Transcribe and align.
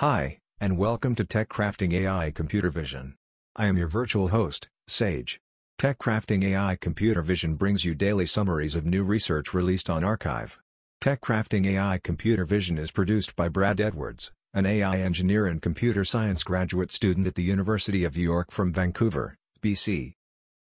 Hi, 0.00 0.38
and 0.58 0.78
welcome 0.78 1.14
to 1.16 1.26
Tech 1.26 1.50
Crafting 1.50 1.92
AI 1.92 2.30
Computer 2.30 2.70
Vision. 2.70 3.16
I 3.54 3.66
am 3.66 3.76
your 3.76 3.86
virtual 3.86 4.28
host, 4.28 4.66
Sage. 4.88 5.38
Tech 5.76 5.98
Crafting 5.98 6.42
AI 6.42 6.76
Computer 6.80 7.20
Vision 7.20 7.54
brings 7.54 7.84
you 7.84 7.94
daily 7.94 8.24
summaries 8.24 8.74
of 8.74 8.86
new 8.86 9.04
research 9.04 9.52
released 9.52 9.90
on 9.90 10.02
arXiv. 10.02 10.56
Tech 11.02 11.20
Crafting 11.20 11.66
AI 11.66 12.00
Computer 12.02 12.46
Vision 12.46 12.78
is 12.78 12.90
produced 12.90 13.36
by 13.36 13.50
Brad 13.50 13.78
Edwards, 13.78 14.32
an 14.54 14.64
AI 14.64 15.00
engineer 15.00 15.44
and 15.44 15.60
computer 15.60 16.02
science 16.02 16.44
graduate 16.44 16.90
student 16.90 17.26
at 17.26 17.34
the 17.34 17.42
University 17.42 18.02
of 18.02 18.16
York 18.16 18.50
from 18.50 18.72
Vancouver, 18.72 19.36
BC. 19.60 20.14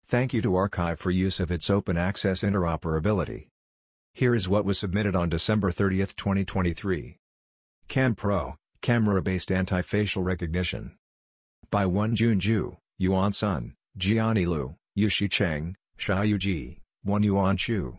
Thank 0.05 0.35
you 0.35 0.43
to 0.43 0.51
arXiv 0.51 0.99
for 0.99 1.09
use 1.09 1.39
of 1.39 1.49
its 1.49 1.71
open 1.71 1.97
access 1.97 2.43
interoperability. 2.43 3.47
Here 4.13 4.35
is 4.35 4.47
what 4.47 4.65
was 4.65 4.77
submitted 4.77 5.15
on 5.15 5.29
December 5.29 5.71
30, 5.71 5.97
2023. 5.97 7.17
CamPro, 7.89 8.57
camera-based 8.85 9.51
anti-facial 9.51 10.21
recognition. 10.21 10.91
By 11.71 11.85
Wenjun 11.85 12.39
Zhu, 12.39 12.77
Yuan 12.99 13.33
Sun, 13.33 13.73
Jiani 13.97 14.45
Liu, 14.45 14.75
Yuxi 14.95 15.27
Cheng, 15.27 15.75
Xiaoyu 15.97 16.37
Ji, 16.37 16.81
Yuan 17.03 17.57
Chu. 17.57 17.97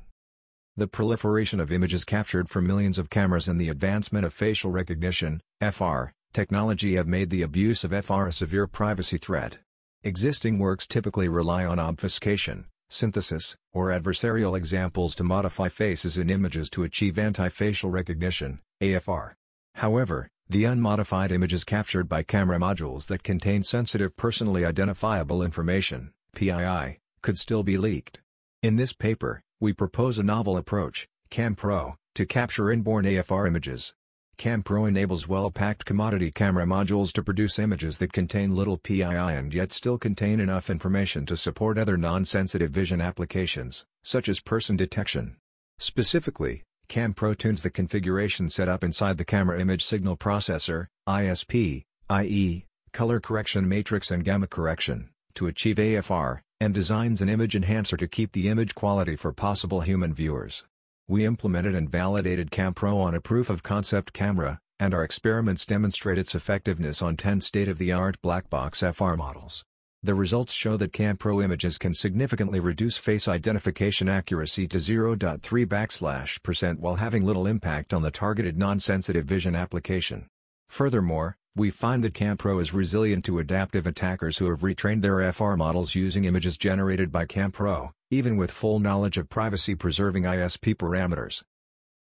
The 0.77 0.87
proliferation 0.87 1.59
of 1.59 1.73
images 1.73 2.05
captured 2.05 2.49
from 2.49 2.69
millions 2.69 3.01
of 3.01 3.11
cameras 3.11 3.49
and 3.49 3.61
the 3.61 3.69
advancement 3.69 4.25
of 4.25 4.33
facial 4.33 4.71
recognition 4.71 5.41
FR, 5.61 6.13
technology 6.33 6.95
have 6.95 7.09
made 7.09 7.31
the 7.31 7.43
abuse 7.43 7.83
of 7.83 7.91
FR 7.91 8.29
a 8.29 8.33
severe 8.33 8.69
privacy 8.69 9.19
threat. 9.19 9.59
Existing 10.05 10.61
works 10.61 10.87
typically 10.87 11.27
rely 11.27 11.65
on 11.65 11.81
obfuscation, 11.81 12.67
synthesis, 12.91 13.57
or 13.73 13.89
adversarial 13.89 14.57
examples 14.57 15.17
to 15.17 15.25
modify 15.25 15.69
faces 15.69 16.17
in 16.17 16.31
images 16.31 16.71
to 16.71 16.85
achieve 16.85 17.19
anti-facial 17.19 17.91
recognition 17.91 18.61
AFR. 18.81 19.33
However, 19.75 20.29
the 20.49 20.65
unmodified 20.65 21.33
images 21.33 21.65
captured 21.65 22.09
by 22.09 22.23
camera 22.23 22.59
modules 22.59 23.07
that 23.09 23.25
contain 23.25 23.65
sensitive 23.65 24.17
personally 24.17 24.65
identifiable 24.65 25.43
information, 25.43 26.13
PII, 26.37 27.01
could 27.21 27.37
still 27.37 27.65
be 27.65 27.77
leaked. 27.77 28.21
In 28.63 28.77
this 28.77 28.93
paper, 28.93 29.43
we 29.61 29.73
propose 29.73 30.19
a 30.19 30.23
novel 30.23 30.57
approach, 30.57 31.09
CamPro, 31.31 31.97
to 32.15 32.27
capture 32.27 32.71
inborn 32.71 33.05
AFR 33.05 33.49
images. 33.49 33.95
CamPro 34.39 34.87
enables 34.87 35.27
well-packed 35.27 35.85
commodity 35.85 36.31
camera 36.31 36.65
modules 36.65 37.13
to 37.15 37.23
produce 37.23 37.59
images 37.59 37.99
that 37.99 38.13
contain 38.13 38.55
little 38.55 38.77
PII 38.77 39.03
and 39.03 39.53
yet 39.53 39.73
still 39.73 39.99
contain 39.99 40.39
enough 40.39 40.71
information 40.71 41.27
to 41.27 41.37
support 41.37 41.79
other 41.79 41.97
non-sensitive 41.97 42.71
vision 42.71 43.01
applications, 43.01 43.85
such 44.05 44.29
as 44.29 44.39
person 44.39 44.77
detection. 44.77 45.37
Specifically, 45.79 46.63
CamPro 46.89 47.37
tunes 47.37 47.63
the 47.63 47.71
configuration 47.71 48.49
set 48.49 48.69
up 48.69 48.85
inside 48.85 49.19
the 49.19 49.25
camera 49.25 49.61
image 49.61 49.85
signal 49.85 50.17
processor, 50.17 50.87
ISP, 51.09 51.85
i.e., 52.11 52.65
color 52.93 53.21
correction 53.21 53.69
matrix 53.69 54.11
and 54.11 54.25
gamma 54.25 54.47
correction, 54.47 55.11
to 55.35 55.47
achieve 55.47 55.77
AFR, 55.77 56.41
and 56.61 56.73
designs 56.73 57.21
an 57.21 57.29
image 57.29 57.57
enhancer 57.57 57.97
to 57.97 58.09
keep 58.09 58.33
the 58.33 58.49
image 58.49 58.75
quality 58.75 59.17
for 59.17 59.33
possible 59.33 59.81
human 59.81 60.15
viewers. 60.15 60.65
We 61.09 61.25
implemented 61.25 61.75
and 61.75 61.91
validated 61.91 62.51
CamPro 62.51 62.97
on 62.97 63.15
a 63.15 63.21
proof-of-concept 63.21 64.13
camera, 64.13 64.61
and 64.79 64.95
our 64.95 65.05
experiments 65.05 65.67
demonstrate 65.67 66.19
its 66.19 66.35
effectiveness 66.35 67.03
on 67.03 67.17
10 67.17 67.41
state-of-the-art 67.41 68.21
black 68.23 68.49
box 68.49 68.81
FR 68.81 69.15
models. 69.15 69.65
The 70.07 70.15
results 70.15 70.53
show 70.53 70.77
that 70.77 70.93
CamPro 70.93 71.43
images 71.43 71.79
can 71.79 71.93
significantly 71.93 72.61
reduce 72.61 72.97
face 72.97 73.27
identification 73.27 74.09
accuracy 74.09 74.69
to 74.69 74.77
0.3 74.77 75.67
backslash 75.67 76.41
percent 76.45 76.79
while 76.79 76.95
having 76.95 77.25
little 77.25 77.49
impact 77.49 77.93
on 77.93 78.03
the 78.03 78.13
targeted 78.13 78.57
non-sensitive 78.57 79.25
vision 79.25 79.57
application. 79.57 80.29
Furthermore, 80.69 81.37
we 81.57 81.71
find 81.71 82.05
that 82.05 82.15
CamPro 82.15 82.61
is 82.61 82.73
resilient 82.73 83.25
to 83.25 83.41
adaptive 83.41 83.85
attackers 83.85 84.39
who 84.39 84.49
have 84.49 84.61
retrained 84.61 85.03
their 85.03 85.33
FR 85.33 85.55
models 85.57 85.97
using 85.97 86.25
images 86.25 86.57
generated 86.57 87.11
by 87.11 87.27
CamPro, 87.27 87.91
even 88.09 88.37
with 88.37 88.53
full 88.53 88.79
knowledge 88.79 89.19
of 89.19 89.29
privacy-preserving 89.29 90.23
ISP 90.23 90.77
parameters. 90.77 91.43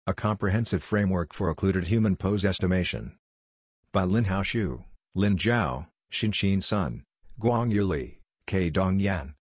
A 0.06 0.13
comprehensive 0.13 0.84
framework 0.84 1.31
for 1.31 1.50
occluded 1.50 1.88
human 1.88 2.18
pose 2.18 2.44
estimation. 2.44 3.13
By 3.94 4.03
Linhao 4.03 4.44
Xu, 4.44 4.84
Lin 5.16 5.38
Zhao, 5.38 5.88
Xinqin 6.12 6.62
Sun, 6.62 7.06
Guangyu 7.39 7.88
Li, 7.88 8.19
K. 8.47 8.69
Dong 8.69 8.99
Yan. 8.99 9.33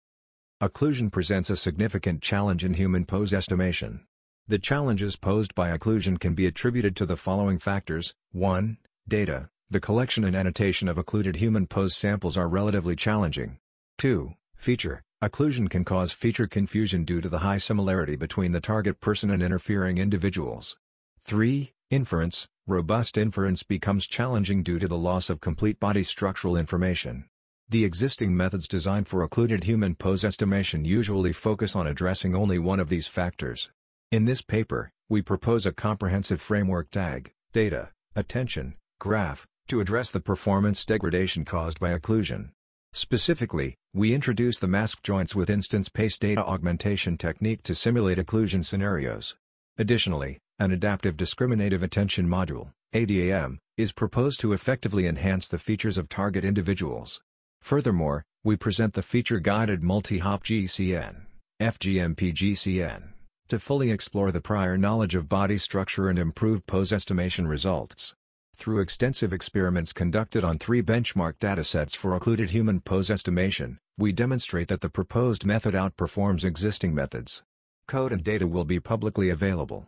Occlusion 0.63 1.11
presents 1.11 1.51
a 1.51 1.57
significant 1.57 2.23
challenge 2.23 2.65
in 2.65 2.75
human 2.75 3.05
pose 3.05 3.35
estimation. 3.35 4.07
The 4.47 4.59
challenges 4.59 5.17
posed 5.17 5.55
by 5.55 5.77
occlusion 5.77 6.19
can 6.19 6.35
be 6.35 6.47
attributed 6.47 6.97
to 6.97 7.07
the 7.07 7.17
following 7.17 7.59
factors 7.59 8.15
1. 8.33 8.79
Data 9.09 9.51
The 9.71 9.81
collection 9.81 10.25
and 10.25 10.37
annotation 10.37 10.89
of 10.89 10.99
occluded 10.99 11.37
human 11.37 11.67
pose 11.67 11.97
samples 11.97 12.37
are 12.37 12.49
relatively 12.49 12.95
challenging. 12.97 13.59
2. 13.99 14.35
Feature 14.55 15.03
Occlusion 15.23 15.69
can 15.69 15.85
cause 15.85 16.13
feature 16.13 16.47
confusion 16.47 17.05
due 17.05 17.21
to 17.21 17.29
the 17.29 17.39
high 17.41 17.59
similarity 17.59 18.17
between 18.17 18.53
the 18.53 18.61
target 18.61 19.01
person 19.01 19.31
and 19.31 19.43
interfering 19.43 19.99
individuals. 19.99 20.79
3. 21.25 21.73
Inference 21.91 22.49
Robust 22.67 23.19
inference 23.19 23.63
becomes 23.63 24.07
challenging 24.07 24.63
due 24.63 24.79
to 24.79 24.87
the 24.87 24.97
loss 24.97 25.29
of 25.29 25.41
complete 25.41 25.81
body 25.81 26.03
structural 26.03 26.57
information. 26.57 27.25
The 27.71 27.85
existing 27.85 28.37
methods 28.37 28.67
designed 28.67 29.07
for 29.07 29.23
occluded 29.23 29.63
human 29.63 29.95
pose 29.95 30.25
estimation 30.25 30.85
usually 30.85 31.33
focus 31.33 31.77
on 31.77 31.87
addressing 31.87 32.35
only 32.35 32.59
one 32.59 32.81
of 32.81 32.89
these 32.89 33.07
factors. 33.07 33.71
In 34.11 34.25
this 34.25 34.43
paper, 34.43 34.91
we 35.09 35.23
propose 35.23 35.67
a 35.67 35.73
comprehensive 35.73 36.41
framework 36.41 36.91
DAG, 36.91 37.31
data, 37.53 37.91
attention, 38.17 38.75
graph, 38.99 39.47
to 39.69 39.81
address 39.81 40.11
the 40.11 40.19
performance 40.19 40.85
degradation 40.85 41.45
caused 41.45 41.79
by 41.79 41.97
occlusion. 41.97 42.51
Specifically, 42.93 43.77
we 43.95 44.15
introduce 44.15 44.59
the 44.59 44.67
mask 44.67 45.05
joints 45.05 45.37
with 45.37 45.49
instance-based 45.49 46.21
data 46.21 46.45
augmentation 46.45 47.17
technique 47.17 47.63
to 47.63 47.77
simulate 47.77 48.19
occlusion 48.19 48.65
scenarios. 48.65 49.37
Additionally, 49.79 50.39
an 50.59 50.73
adaptive 50.73 51.17
discriminative 51.17 51.85
attention 51.85 52.27
module, 52.27 52.73
ADAM, 52.93 53.59
is 53.77 53.93
proposed 53.93 54.41
to 54.41 54.53
effectively 54.53 55.07
enhance 55.07 55.47
the 55.47 55.57
features 55.57 55.99
of 55.99 56.09
target 56.09 56.45
individuals. 56.45 57.21
Furthermore, 57.61 58.25
we 58.43 58.57
present 58.57 58.95
the 58.95 59.03
feature-guided 59.03 59.83
multi-hop 59.83 60.45
GCN, 60.45 61.27
FGMP 61.61 62.35
GCN, 62.35 63.11
to 63.49 63.59
fully 63.59 63.91
explore 63.91 64.33
the 64.33 64.41
prior 64.41 64.79
knowledge 64.79 65.15
of 65.15 65.29
body 65.29 65.59
structure 65.59 66.09
and 66.09 66.19
improve 66.19 66.67
pose 66.67 66.93
estimation 66.93 67.47
results. 67.47 68.15
Through 68.57 68.81
extensive 68.81 69.33
experiments 69.33 69.93
conducted 69.93 70.43
on 70.45 70.59
three 70.59 70.83
benchmark 70.83 71.35
datasets 71.39 71.95
for 71.95 72.15
occluded 72.15 72.51
human 72.51 72.81
pose 72.81 73.11
estimation, 73.11 73.79
we 73.97 74.13
demonstrate 74.13 74.69
that 74.69 74.81
the 74.81 74.91
proposed 74.91 75.45
method 75.45 75.75
outperforms 75.75 76.45
existing 76.45 76.95
methods. 76.95 77.43
Code 77.87 78.13
and 78.13 78.25
data 78.25 78.47
will 78.47 78.65
be 78.65 78.81
publicly 78.81 79.31
available. 79.31 79.87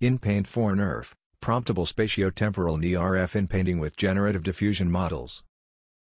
InPaint 0.00 0.46
for 0.46 0.74
NERF, 0.74 1.12
Promptable 1.40 1.86
Spatiotemporal 1.86 2.78
NERF 2.80 3.34
Inpainting 3.36 3.78
with 3.78 3.96
Generative 3.96 4.42
Diffusion 4.42 4.90
Models 4.90 5.44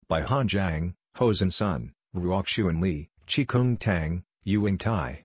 by 0.08 0.22
Han 0.22 0.48
Zhang, 0.48 0.94
Hozhen 1.18 1.52
Sun, 1.52 1.94
Ruoxuan 2.16 2.82
Li, 2.82 3.10
Qikeng 3.28 3.80
Tang, 3.80 4.24
Yuing 4.46 4.80
Tai. 4.80 5.24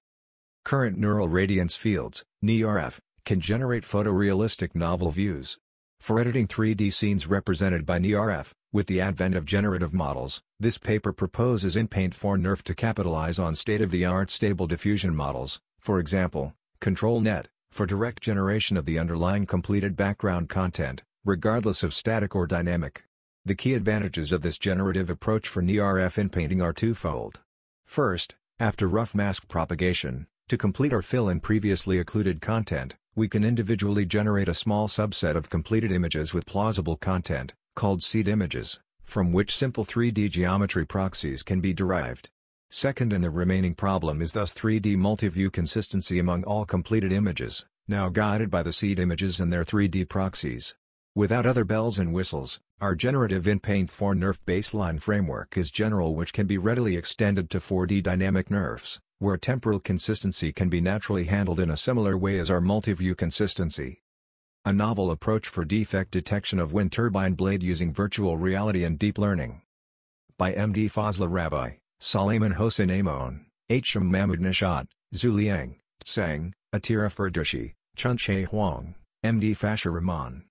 Current 0.64 0.98
neural 0.98 1.28
radiance 1.28 1.76
fields, 1.76 2.24
NERF, 2.44 2.98
can 3.24 3.40
generate 3.40 3.84
photorealistic 3.84 4.74
novel 4.74 5.10
views. 5.10 5.58
For 6.00 6.20
editing 6.20 6.46
3D 6.46 6.92
scenes 6.92 7.26
represented 7.26 7.84
by 7.84 7.98
NERF, 7.98 8.52
with 8.72 8.86
the 8.86 9.00
advent 9.00 9.34
of 9.34 9.44
generative 9.44 9.92
models, 9.94 10.42
this 10.60 10.78
paper 10.78 11.12
proposes 11.12 11.74
InPaint 11.74 12.14
for 12.14 12.36
NERF 12.36 12.62
to 12.64 12.74
capitalize 12.74 13.38
on 13.38 13.54
state-of-the-art 13.54 14.30
stable 14.30 14.66
diffusion 14.66 15.14
models, 15.16 15.58
for 15.80 15.98
example, 15.98 16.54
ControlNet, 16.80 17.46
for 17.72 17.86
direct 17.86 18.22
generation 18.22 18.76
of 18.76 18.84
the 18.84 18.98
underlying 18.98 19.46
completed 19.46 19.96
background 19.96 20.48
content, 20.48 21.02
regardless 21.24 21.82
of 21.82 21.94
static 21.94 22.36
or 22.36 22.46
dynamic. 22.46 23.07
The 23.48 23.54
key 23.54 23.72
advantages 23.72 24.30
of 24.30 24.42
this 24.42 24.58
generative 24.58 25.08
approach 25.08 25.48
for 25.48 25.62
NERF 25.62 26.18
inpainting 26.18 26.60
are 26.60 26.74
twofold. 26.74 27.40
First, 27.86 28.36
after 28.60 28.86
rough 28.86 29.14
mask 29.14 29.48
propagation, 29.48 30.26
to 30.48 30.58
complete 30.58 30.92
or 30.92 31.00
fill 31.00 31.30
in 31.30 31.40
previously 31.40 31.98
occluded 31.98 32.42
content, 32.42 32.96
we 33.14 33.26
can 33.26 33.44
individually 33.44 34.04
generate 34.04 34.50
a 34.50 34.54
small 34.54 34.86
subset 34.86 35.34
of 35.34 35.48
completed 35.48 35.90
images 35.90 36.34
with 36.34 36.44
plausible 36.44 36.96
content, 36.96 37.54
called 37.74 38.02
seed 38.02 38.28
images, 38.28 38.80
from 39.02 39.32
which 39.32 39.56
simple 39.56 39.86
3D 39.86 40.30
geometry 40.30 40.84
proxies 40.84 41.42
can 41.42 41.62
be 41.62 41.72
derived. 41.72 42.28
Second 42.68 43.14
and 43.14 43.24
the 43.24 43.30
remaining 43.30 43.74
problem 43.74 44.20
is 44.20 44.32
thus 44.32 44.52
3D 44.52 44.98
multi-view 44.98 45.50
consistency 45.50 46.18
among 46.18 46.44
all 46.44 46.66
completed 46.66 47.12
images, 47.12 47.64
now 47.88 48.10
guided 48.10 48.50
by 48.50 48.62
the 48.62 48.74
seed 48.74 48.98
images 48.98 49.40
and 49.40 49.50
their 49.50 49.64
3D 49.64 50.06
proxies. 50.06 50.74
Without 51.18 51.46
other 51.46 51.64
bells 51.64 51.98
and 51.98 52.12
whistles, 52.12 52.60
our 52.80 52.94
generative 52.94 53.42
InPaint 53.42 53.90
for 53.90 54.14
NERF 54.14 54.38
baseline 54.46 55.02
framework 55.02 55.56
is 55.56 55.72
general 55.72 56.14
which 56.14 56.32
can 56.32 56.46
be 56.46 56.58
readily 56.58 56.96
extended 56.96 57.50
to 57.50 57.58
4D 57.58 58.04
dynamic 58.04 58.50
NERFs, 58.50 59.00
where 59.18 59.36
temporal 59.36 59.80
consistency 59.80 60.52
can 60.52 60.68
be 60.68 60.80
naturally 60.80 61.24
handled 61.24 61.58
in 61.58 61.70
a 61.70 61.76
similar 61.76 62.16
way 62.16 62.38
as 62.38 62.50
our 62.50 62.60
multi-view 62.60 63.16
consistency. 63.16 64.00
a 64.64 64.72
novel 64.72 65.10
approach 65.10 65.48
for 65.48 65.64
defect 65.64 66.12
detection 66.12 66.60
of 66.60 66.72
wind 66.72 66.92
turbine 66.92 67.34
blade 67.34 67.64
using 67.64 67.92
virtual 67.92 68.36
reality 68.36 68.84
and 68.84 68.96
deep 68.96 69.18
learning. 69.18 69.60
By 70.38 70.52
MD 70.52 70.88
Fazla 70.88 71.28
Rabbi, 71.28 71.78
Salaiman 71.98 72.52
Hossein 72.52 72.92
Amon, 72.92 73.46
Hsham 73.68 74.04
Mahmoud 74.04 74.38
Nishat, 74.38 74.86
Zuliang, 75.12 75.78
Tseng, 76.04 76.52
Atira 76.72 77.10
Ferdushi, 77.10 77.72
Chunche 77.96 78.46
Huang, 78.46 78.94
MD 79.24 79.56
Fasher 79.56 79.90
Rahman. 79.90 80.44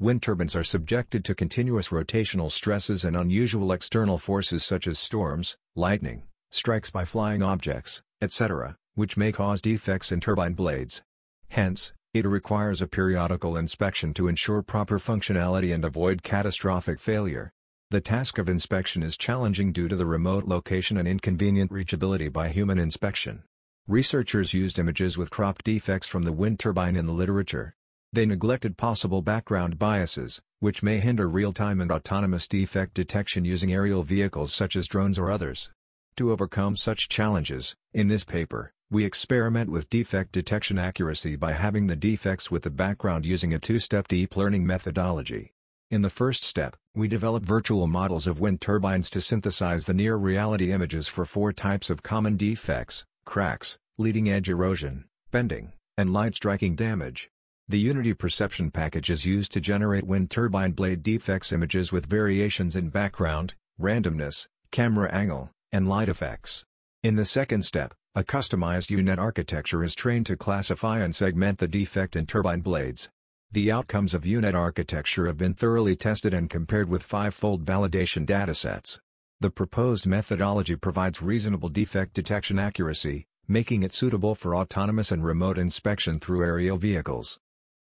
Wind 0.00 0.24
turbines 0.24 0.56
are 0.56 0.64
subjected 0.64 1.24
to 1.24 1.36
continuous 1.36 1.90
rotational 1.90 2.50
stresses 2.50 3.04
and 3.04 3.16
unusual 3.16 3.70
external 3.70 4.18
forces 4.18 4.64
such 4.64 4.88
as 4.88 4.98
storms, 4.98 5.56
lightning, 5.76 6.24
strikes 6.50 6.90
by 6.90 7.04
flying 7.04 7.44
objects, 7.44 8.02
etc., 8.20 8.76
which 8.96 9.16
may 9.16 9.30
cause 9.30 9.62
defects 9.62 10.10
in 10.10 10.18
turbine 10.18 10.54
blades. 10.54 11.02
Hence, 11.50 11.92
it 12.12 12.26
requires 12.26 12.82
a 12.82 12.88
periodical 12.88 13.56
inspection 13.56 14.12
to 14.14 14.26
ensure 14.26 14.62
proper 14.62 14.98
functionality 14.98 15.72
and 15.72 15.84
avoid 15.84 16.24
catastrophic 16.24 16.98
failure. 16.98 17.52
The 17.90 18.00
task 18.00 18.38
of 18.38 18.48
inspection 18.48 19.04
is 19.04 19.16
challenging 19.16 19.70
due 19.70 19.86
to 19.86 19.94
the 19.94 20.06
remote 20.06 20.46
location 20.46 20.96
and 20.96 21.06
inconvenient 21.06 21.70
reachability 21.70 22.32
by 22.32 22.48
human 22.48 22.80
inspection. 22.80 23.44
Researchers 23.86 24.54
used 24.54 24.80
images 24.80 25.16
with 25.16 25.30
cropped 25.30 25.64
defects 25.64 26.08
from 26.08 26.24
the 26.24 26.32
wind 26.32 26.58
turbine 26.58 26.96
in 26.96 27.06
the 27.06 27.12
literature. 27.12 27.76
They 28.14 28.26
neglected 28.26 28.76
possible 28.76 29.22
background 29.22 29.76
biases, 29.76 30.40
which 30.60 30.84
may 30.84 31.00
hinder 31.00 31.28
real-time 31.28 31.80
and 31.80 31.90
autonomous 31.90 32.46
defect 32.46 32.94
detection 32.94 33.44
using 33.44 33.72
aerial 33.72 34.04
vehicles 34.04 34.54
such 34.54 34.76
as 34.76 34.86
drones 34.86 35.18
or 35.18 35.32
others. 35.32 35.72
To 36.18 36.30
overcome 36.30 36.76
such 36.76 37.08
challenges, 37.08 37.74
in 37.92 38.06
this 38.06 38.22
paper, 38.22 38.72
we 38.88 39.04
experiment 39.04 39.68
with 39.68 39.90
defect 39.90 40.30
detection 40.30 40.78
accuracy 40.78 41.34
by 41.34 41.54
having 41.54 41.88
the 41.88 41.96
defects 41.96 42.52
with 42.52 42.62
the 42.62 42.70
background 42.70 43.26
using 43.26 43.52
a 43.52 43.58
two-step 43.58 44.06
deep 44.06 44.36
learning 44.36 44.64
methodology. 44.64 45.50
In 45.90 46.02
the 46.02 46.08
first 46.08 46.44
step, 46.44 46.76
we 46.94 47.08
develop 47.08 47.44
virtual 47.44 47.88
models 47.88 48.28
of 48.28 48.38
wind 48.38 48.60
turbines 48.60 49.10
to 49.10 49.20
synthesize 49.20 49.86
the 49.86 49.92
near-reality 49.92 50.70
images 50.70 51.08
for 51.08 51.24
four 51.24 51.52
types 51.52 51.90
of 51.90 52.04
common 52.04 52.36
defects, 52.36 53.04
cracks, 53.26 53.76
leading-edge 53.98 54.48
erosion, 54.48 55.06
bending, 55.32 55.72
and 55.98 56.12
light-striking 56.12 56.76
damage. 56.76 57.28
The 57.66 57.78
Unity 57.78 58.12
Perception 58.12 58.70
package 58.70 59.08
is 59.08 59.24
used 59.24 59.50
to 59.52 59.60
generate 59.60 60.04
wind 60.04 60.30
turbine 60.30 60.72
blade 60.72 61.02
defects 61.02 61.50
images 61.50 61.90
with 61.90 62.04
variations 62.04 62.76
in 62.76 62.90
background, 62.90 63.54
randomness, 63.80 64.48
camera 64.70 65.10
angle, 65.10 65.50
and 65.72 65.88
light 65.88 66.10
effects. 66.10 66.66
In 67.02 67.16
the 67.16 67.24
second 67.24 67.64
step, 67.64 67.94
a 68.14 68.22
customized 68.22 68.90
UNet 68.94 69.16
architecture 69.16 69.82
is 69.82 69.94
trained 69.94 70.26
to 70.26 70.36
classify 70.36 71.00
and 71.00 71.16
segment 71.16 71.56
the 71.58 71.66
defect 71.66 72.16
in 72.16 72.26
turbine 72.26 72.60
blades. 72.60 73.08
The 73.50 73.72
outcomes 73.72 74.12
of 74.12 74.24
UNet 74.24 74.54
architecture 74.54 75.26
have 75.26 75.38
been 75.38 75.54
thoroughly 75.54 75.96
tested 75.96 76.34
and 76.34 76.50
compared 76.50 76.90
with 76.90 77.02
five-fold 77.02 77.64
validation 77.64 78.26
datasets. 78.26 79.00
The 79.40 79.48
proposed 79.48 80.06
methodology 80.06 80.76
provides 80.76 81.22
reasonable 81.22 81.70
defect 81.70 82.12
detection 82.12 82.58
accuracy, 82.58 83.24
making 83.48 83.82
it 83.82 83.94
suitable 83.94 84.34
for 84.34 84.54
autonomous 84.54 85.10
and 85.10 85.24
remote 85.24 85.56
inspection 85.56 86.20
through 86.20 86.44
aerial 86.44 86.76
vehicles. 86.76 87.40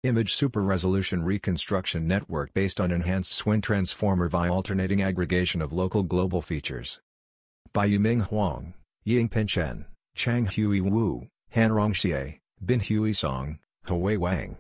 Image 0.05 0.35
Super 0.35 0.61
Resolution 0.61 1.23
Reconstruction 1.23 2.07
Network 2.07 2.53
based 2.53 2.79
on 2.79 2.91
Enhanced 2.91 3.31
SWIN 3.31 3.61
Transformer 3.61 4.29
via 4.29 4.53
alternating 4.53 5.01
aggregation 5.01 5.63
of 5.63 5.73
local 5.73 6.03
global 6.03 6.43
features. 6.43 7.01
By 7.73 7.89
Yuming 7.89 8.27
Huang, 8.27 8.75
Yingpin 9.07 9.47
Chen, 9.47 9.85
Chang 10.13 10.45
Hui 10.45 10.79
Wu, 10.79 11.27
Hanrong 11.55 11.93
Xie, 11.93 12.37
Bin 12.63 12.81
Hui 12.81 13.13
Song, 13.13 13.57
Hui 13.87 14.15
Wang. 14.17 14.57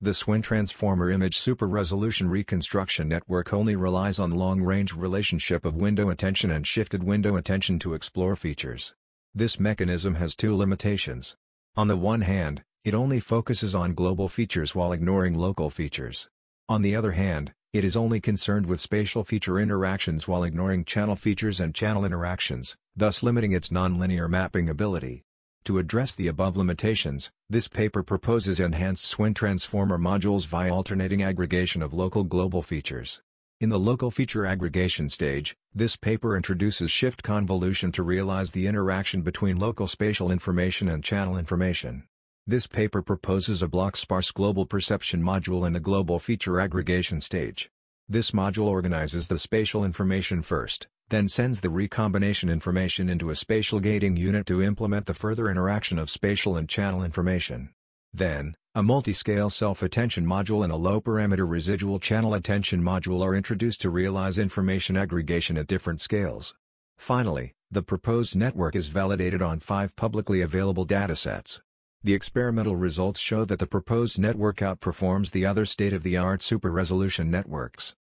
The 0.00 0.12
SWIN 0.12 0.42
Transformer 0.42 1.08
Image 1.08 1.38
Super 1.38 1.68
Resolution 1.68 2.28
Reconstruction 2.28 3.08
Network 3.08 3.52
only 3.52 3.76
relies 3.76 4.18
on 4.18 4.32
long-range 4.32 4.92
relationship 4.92 5.64
of 5.64 5.76
window 5.76 6.10
attention 6.10 6.50
and 6.50 6.66
shifted 6.66 7.04
window 7.04 7.36
attention 7.36 7.78
to 7.78 7.94
explore 7.94 8.34
features. 8.34 8.92
This 9.32 9.60
mechanism 9.60 10.16
has 10.16 10.34
two 10.34 10.56
limitations. 10.56 11.36
On 11.76 11.86
the 11.86 11.96
one 11.96 12.22
hand, 12.22 12.64
it 12.84 12.94
only 12.94 13.18
focuses 13.18 13.74
on 13.74 13.94
global 13.94 14.28
features 14.28 14.74
while 14.74 14.92
ignoring 14.92 15.32
local 15.32 15.70
features. 15.70 16.28
On 16.68 16.82
the 16.82 16.94
other 16.94 17.12
hand, 17.12 17.54
it 17.72 17.82
is 17.82 17.96
only 17.96 18.20
concerned 18.20 18.66
with 18.66 18.80
spatial 18.80 19.24
feature 19.24 19.58
interactions 19.58 20.28
while 20.28 20.44
ignoring 20.44 20.84
channel 20.84 21.16
features 21.16 21.60
and 21.60 21.74
channel 21.74 22.04
interactions, 22.04 22.76
thus 22.94 23.22
limiting 23.22 23.52
its 23.52 23.70
nonlinear 23.70 24.28
mapping 24.28 24.68
ability. 24.68 25.24
To 25.64 25.78
address 25.78 26.14
the 26.14 26.28
above 26.28 26.58
limitations, 26.58 27.32
this 27.48 27.68
paper 27.68 28.02
proposes 28.02 28.60
enhanced 28.60 29.06
SWIN 29.06 29.32
transformer 29.32 29.96
modules 29.96 30.46
via 30.46 30.70
alternating 30.70 31.22
aggregation 31.22 31.80
of 31.80 31.94
local 31.94 32.22
global 32.22 32.60
features. 32.60 33.22
In 33.62 33.70
the 33.70 33.78
local 33.78 34.10
feature 34.10 34.44
aggregation 34.44 35.08
stage, 35.08 35.56
this 35.74 35.96
paper 35.96 36.36
introduces 36.36 36.90
shift 36.90 37.22
convolution 37.22 37.92
to 37.92 38.02
realize 38.02 38.52
the 38.52 38.66
interaction 38.66 39.22
between 39.22 39.56
local 39.56 39.86
spatial 39.86 40.30
information 40.30 40.86
and 40.86 41.02
channel 41.02 41.38
information. 41.38 42.04
This 42.46 42.66
paper 42.66 43.00
proposes 43.00 43.62
a 43.62 43.68
block 43.68 43.96
sparse 43.96 44.30
global 44.30 44.66
perception 44.66 45.22
module 45.22 45.66
in 45.66 45.72
the 45.72 45.80
global 45.80 46.18
feature 46.18 46.60
aggregation 46.60 47.22
stage. 47.22 47.70
This 48.06 48.32
module 48.32 48.66
organizes 48.66 49.28
the 49.28 49.38
spatial 49.38 49.82
information 49.82 50.42
first, 50.42 50.86
then 51.08 51.26
sends 51.26 51.62
the 51.62 51.70
recombination 51.70 52.50
information 52.50 53.08
into 53.08 53.30
a 53.30 53.34
spatial 53.34 53.80
gating 53.80 54.18
unit 54.18 54.44
to 54.48 54.62
implement 54.62 55.06
the 55.06 55.14
further 55.14 55.48
interaction 55.48 55.98
of 55.98 56.10
spatial 56.10 56.54
and 56.54 56.68
channel 56.68 57.02
information. 57.02 57.70
Then, 58.12 58.56
a 58.74 58.82
multi-scale 58.82 59.48
self-attention 59.48 60.26
module 60.26 60.64
and 60.64 60.72
a 60.72 60.76
low-parameter 60.76 61.48
residual 61.48 61.98
channel 61.98 62.34
attention 62.34 62.82
module 62.82 63.22
are 63.22 63.34
introduced 63.34 63.80
to 63.80 63.88
realize 63.88 64.38
information 64.38 64.98
aggregation 64.98 65.56
at 65.56 65.66
different 65.66 66.02
scales. 66.02 66.54
Finally, 66.98 67.54
the 67.70 67.82
proposed 67.82 68.36
network 68.36 68.76
is 68.76 68.88
validated 68.88 69.40
on 69.40 69.60
five 69.60 69.96
publicly 69.96 70.42
available 70.42 70.86
datasets. 70.86 71.62
The 72.04 72.12
experimental 72.12 72.76
results 72.76 73.18
show 73.18 73.46
that 73.46 73.58
the 73.58 73.66
proposed 73.66 74.18
network 74.18 74.58
outperforms 74.58 75.30
the 75.30 75.46
other 75.46 75.64
state-of-the-art 75.64 76.42
super-resolution 76.42 77.30
networks. 77.30 77.96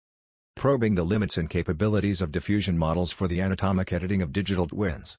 Probing 0.56 0.94
the 0.94 1.04
limits 1.04 1.36
and 1.36 1.50
capabilities 1.50 2.22
of 2.22 2.32
diffusion 2.32 2.78
models 2.78 3.12
for 3.12 3.28
the 3.28 3.42
anatomic 3.42 3.92
editing 3.92 4.22
of 4.22 4.32
digital 4.32 4.66
twins. 4.66 5.18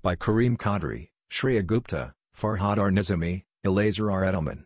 By 0.00 0.14
Kareem 0.14 0.56
Qadri, 0.56 1.08
Shreya 1.28 1.66
Gupta, 1.66 2.14
Farhad 2.38 2.78
R. 2.78 2.92
Elazar 2.92 4.12
R. 4.12 4.22
Edelman. 4.22 4.62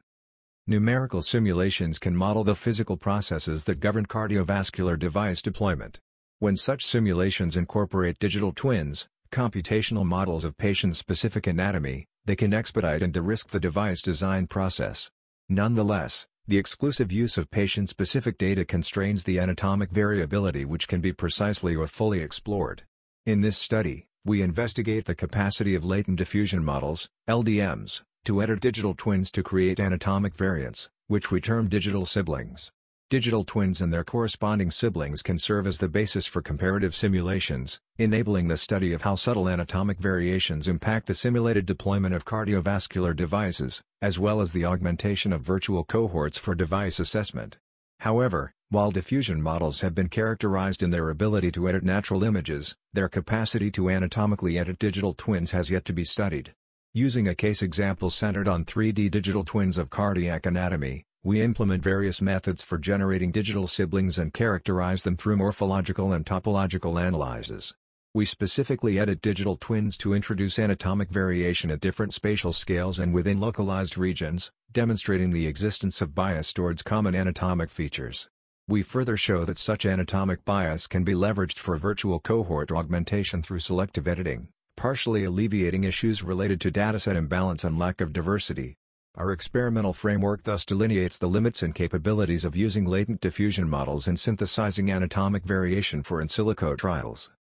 Numerical 0.67 1.23
simulations 1.23 1.99
can 1.99 2.15
model 2.15 2.45
the 2.45 2.55
physical 2.55 2.99
processes 2.99 3.65
that 3.65 3.81
govern 3.81 4.05
cardiovascular 4.05 4.99
device 4.99 5.41
deployment. 5.41 6.01
When 6.39 6.55
such 6.55 6.85
simulations 6.85 7.57
incorporate 7.57 8.19
digital 8.19 8.53
twins, 8.53 9.09
computational 9.33 10.05
models 10.05 10.45
of 10.45 10.59
patient-specific 10.59 11.47
anatomy, 11.47 12.05
they 12.29 12.37
can 12.37 12.53
expedite 12.53 13.01
and 13.01 13.15
de-risk 13.15 13.49
the 13.49 13.59
device 13.59 14.03
design 14.03 14.47
process. 14.47 15.11
Nonetheless, 15.49 16.27
the 16.47 16.59
exclusive 16.59 17.11
use 17.11 17.39
of 17.39 17.51
patient-specific 17.51 18.37
data 18.37 18.67
constrains 18.67 19.25
the 19.25 19.39
anatomic 19.39 19.91
variability 19.91 20.67
which 20.67 20.89
can 20.89 21.01
be 21.01 21.11
precisely 21.11 21.75
or 21.75 21.87
fully 21.87 22.21
explored. 22.21 22.83
In 23.25 23.41
this 23.41 23.57
study, 23.57 24.09
we 24.27 24.43
investigate 24.43 25.07
the 25.07 25.15
capacity 25.15 25.75
of 25.75 25.87
latent 25.87 26.19
diffusion 26.19 26.63
models, 26.63 27.09
LDMs, 27.27 28.03
to 28.27 28.43
edit 28.43 28.61
digital 28.61 28.95
twins 28.95 29.31
to 29.31 29.43
create 29.43 29.81
anatomic 29.81 30.35
variants, 30.35 30.91
which 31.07 31.31
we 31.31 31.41
term 31.41 31.67
digital 31.67 32.05
siblings. 32.05 32.73
Digital 33.11 33.43
twins 33.43 33.81
and 33.81 33.91
their 33.91 34.05
corresponding 34.05 34.71
siblings 34.71 35.23
can 35.23 35.39
serve 35.39 35.67
as 35.67 35.79
the 35.79 35.89
basis 35.89 36.27
for 36.27 36.43
comparative 36.43 36.95
simulations, 36.95 37.81
enabling 37.97 38.49
the 38.49 38.59
study 38.59 38.93
of 38.93 39.01
how 39.01 39.15
subtle 39.15 39.49
anatomic 39.49 39.99
variations 39.99 40.69
impact 40.69 41.07
the 41.07 41.15
simulated 41.15 41.65
deployment 41.65 42.15
of 42.15 42.27
cardiovascular 42.27 43.17
devices, 43.17 43.83
as 44.03 44.19
well 44.19 44.43
as 44.43 44.53
the 44.53 44.67
augmentation 44.67 45.33
of 45.33 45.41
virtual 45.41 45.85
cohorts 45.85 46.37
for 46.37 46.55
device 46.55 47.01
assessment. 47.01 47.57
However, 48.01 48.53
while 48.69 48.91
diffusion 48.91 49.41
models 49.41 49.81
have 49.81 49.95
been 49.95 50.11
characterized 50.11 50.83
in 50.83 50.91
their 50.91 51.09
ability 51.09 51.51
to 51.53 51.67
edit 51.67 51.83
natural 51.83 52.23
images, 52.23 52.77
their 52.93 53.09
capacity 53.09 53.71
to 53.71 53.89
anatomically 53.89 54.59
edit 54.59 54.79
digital 54.79 55.15
twins 55.15 55.53
has 55.53 55.71
yet 55.71 55.87
to 55.87 55.95
be 55.95 56.05
studied. 56.05 56.53
Using 56.93 57.27
a 57.27 57.35
case 57.35 57.63
example 57.63 58.11
centered 58.11 58.49
on 58.49 58.67
3D 58.67 59.11
digital 59.11 59.45
twins 59.45 59.79
of 59.79 59.89
cardiac 59.89 60.45
anatomy, 60.45 61.05
we 61.25 61.43
implement 61.43 61.83
various 61.83 62.23
methods 62.23 62.63
for 62.63 62.79
generating 62.79 63.33
digital 63.33 63.67
siblings 63.67 64.19
and 64.19 64.33
characterize 64.33 65.03
them 65.03 65.17
through 65.17 65.37
morphological 65.37 66.13
and 66.13 66.25
topological 66.25 66.97
analyses. 66.97 67.75
We 68.15 68.25
specifically 68.25 68.99
edit 68.99 69.21
digital 69.21 69.57
twins 69.57 69.99
to 69.99 70.15
introduce 70.15 70.59
anatomic 70.59 71.11
variation 71.11 71.71
at 71.71 71.81
different 71.81 72.15
spatial 72.15 72.53
scales 72.53 72.99
and 72.99 73.13
within 73.13 73.41
localized 73.41 73.99
regions, 73.99 74.51
demonstrating 74.73 75.31
the 75.31 75.47
existence 75.47 76.01
of 76.01 76.15
bias 76.15 76.53
towards 76.53 76.83
common 76.83 77.15
anatomic 77.15 77.69
features. 77.69 78.29
We 78.67 78.83
further 78.83 79.17
show 79.17 79.45
that 79.45 79.59
such 79.59 79.85
anatomic 79.85 80.45
bias 80.45 80.87
can 80.87 81.05
be 81.05 81.15
leveraged 81.15 81.59
for 81.59 81.77
virtual 81.77 82.21
cohort 82.21 82.73
augmentation 82.73 83.43
through 83.43 83.61
selective 83.61 84.09
editing, 84.09 84.49
partially 84.77 85.25
alleviating 85.25 85.85
issues 85.85 86.23
related 86.23 86.61
to 86.63 86.71
dataset 86.71 87.17
imbalance 87.17 87.65
and 87.65 87.79
lack 87.79 88.01
of 88.01 88.13
diversity. 88.13 88.78
Our 89.19 89.33
experimental 89.33 89.95
framework 89.95 90.45
thus 90.45 90.65
delineates 90.65 91.19
the 91.19 91.27
limits 91.27 91.65
and 91.65 91.75
capabilities 91.75 92.45
of 92.45 92.55
using 92.55 92.85
latent 92.85 93.21
diffusion 93.21 93.69
models 93.69 94.07
and 94.07 94.17
synthesizing 94.17 94.93
anatomic 94.93 95.43
variation 95.43 96.05
for 96.05 96.21
in 96.21 96.29
silico 96.29 96.79
trials. 96.79 97.33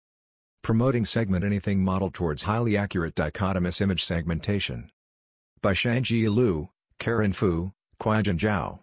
Promoting 0.62 1.04
Segment 1.04 1.44
Anything 1.44 1.84
Model 1.84 2.10
towards 2.10 2.44
highly 2.44 2.78
accurate 2.78 3.14
dichotomous 3.14 3.82
image 3.82 4.02
segmentation. 4.02 4.88
By 5.60 5.74
Shangji 5.74 6.34
Liu, 6.34 6.70
Karen 6.98 7.34
Fu, 7.34 7.72
Kuaijun 8.00 8.38
Zhao. 8.38 8.78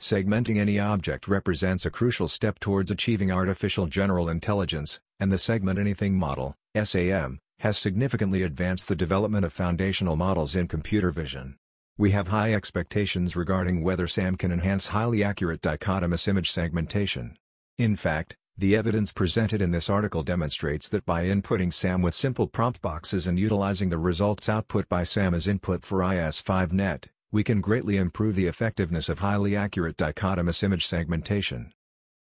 Segmenting 0.00 0.58
any 0.58 0.80
object 0.80 1.28
represents 1.28 1.86
a 1.86 1.92
crucial 1.92 2.26
step 2.26 2.58
towards 2.58 2.90
achieving 2.90 3.30
artificial 3.30 3.86
general 3.86 4.28
intelligence, 4.28 4.98
and 5.20 5.30
the 5.30 5.38
Segment 5.38 5.78
Anything 5.78 6.16
Model, 6.16 6.56
SAM, 6.74 7.38
has 7.60 7.78
significantly 7.78 8.42
advanced 8.42 8.88
the 8.88 8.96
development 8.96 9.44
of 9.44 9.52
foundational 9.52 10.16
models 10.16 10.56
in 10.56 10.66
computer 10.66 11.12
vision. 11.12 11.56
We 11.98 12.10
have 12.10 12.28
high 12.28 12.52
expectations 12.52 13.36
regarding 13.36 13.82
whether 13.82 14.06
SAM 14.06 14.36
can 14.36 14.52
enhance 14.52 14.88
highly 14.88 15.24
accurate 15.24 15.62
dichotomous 15.62 16.28
image 16.28 16.50
segmentation. 16.50 17.38
In 17.78 17.96
fact, 17.96 18.36
the 18.58 18.76
evidence 18.76 19.12
presented 19.12 19.62
in 19.62 19.70
this 19.70 19.88
article 19.88 20.22
demonstrates 20.22 20.90
that 20.90 21.06
by 21.06 21.24
inputting 21.24 21.72
SAM 21.72 22.02
with 22.02 22.14
simple 22.14 22.48
prompt 22.48 22.82
boxes 22.82 23.26
and 23.26 23.38
utilizing 23.38 23.88
the 23.88 23.96
results 23.96 24.46
output 24.50 24.86
by 24.90 25.04
SAM 25.04 25.32
as 25.32 25.48
input 25.48 25.84
for 25.84 26.00
IS5net, 26.00 27.06
we 27.32 27.42
can 27.42 27.62
greatly 27.62 27.96
improve 27.96 28.34
the 28.34 28.46
effectiveness 28.46 29.08
of 29.08 29.20
highly 29.20 29.56
accurate 29.56 29.96
dichotomous 29.96 30.62
image 30.62 30.86
segmentation. 30.86 31.72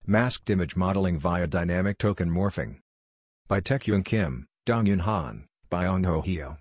Masked 0.06 0.50
image 0.50 0.76
modeling 0.76 1.18
via 1.18 1.48
dynamic 1.48 1.98
token 1.98 2.30
morphing. 2.30 2.76
By 3.48 3.60
Taekyung 3.60 4.04
Kim, 4.04 4.46
Dongyun 4.66 5.00
Han, 5.00 5.48
Byung 5.68 6.06
Ho 6.06 6.22
Hyo. 6.22 6.58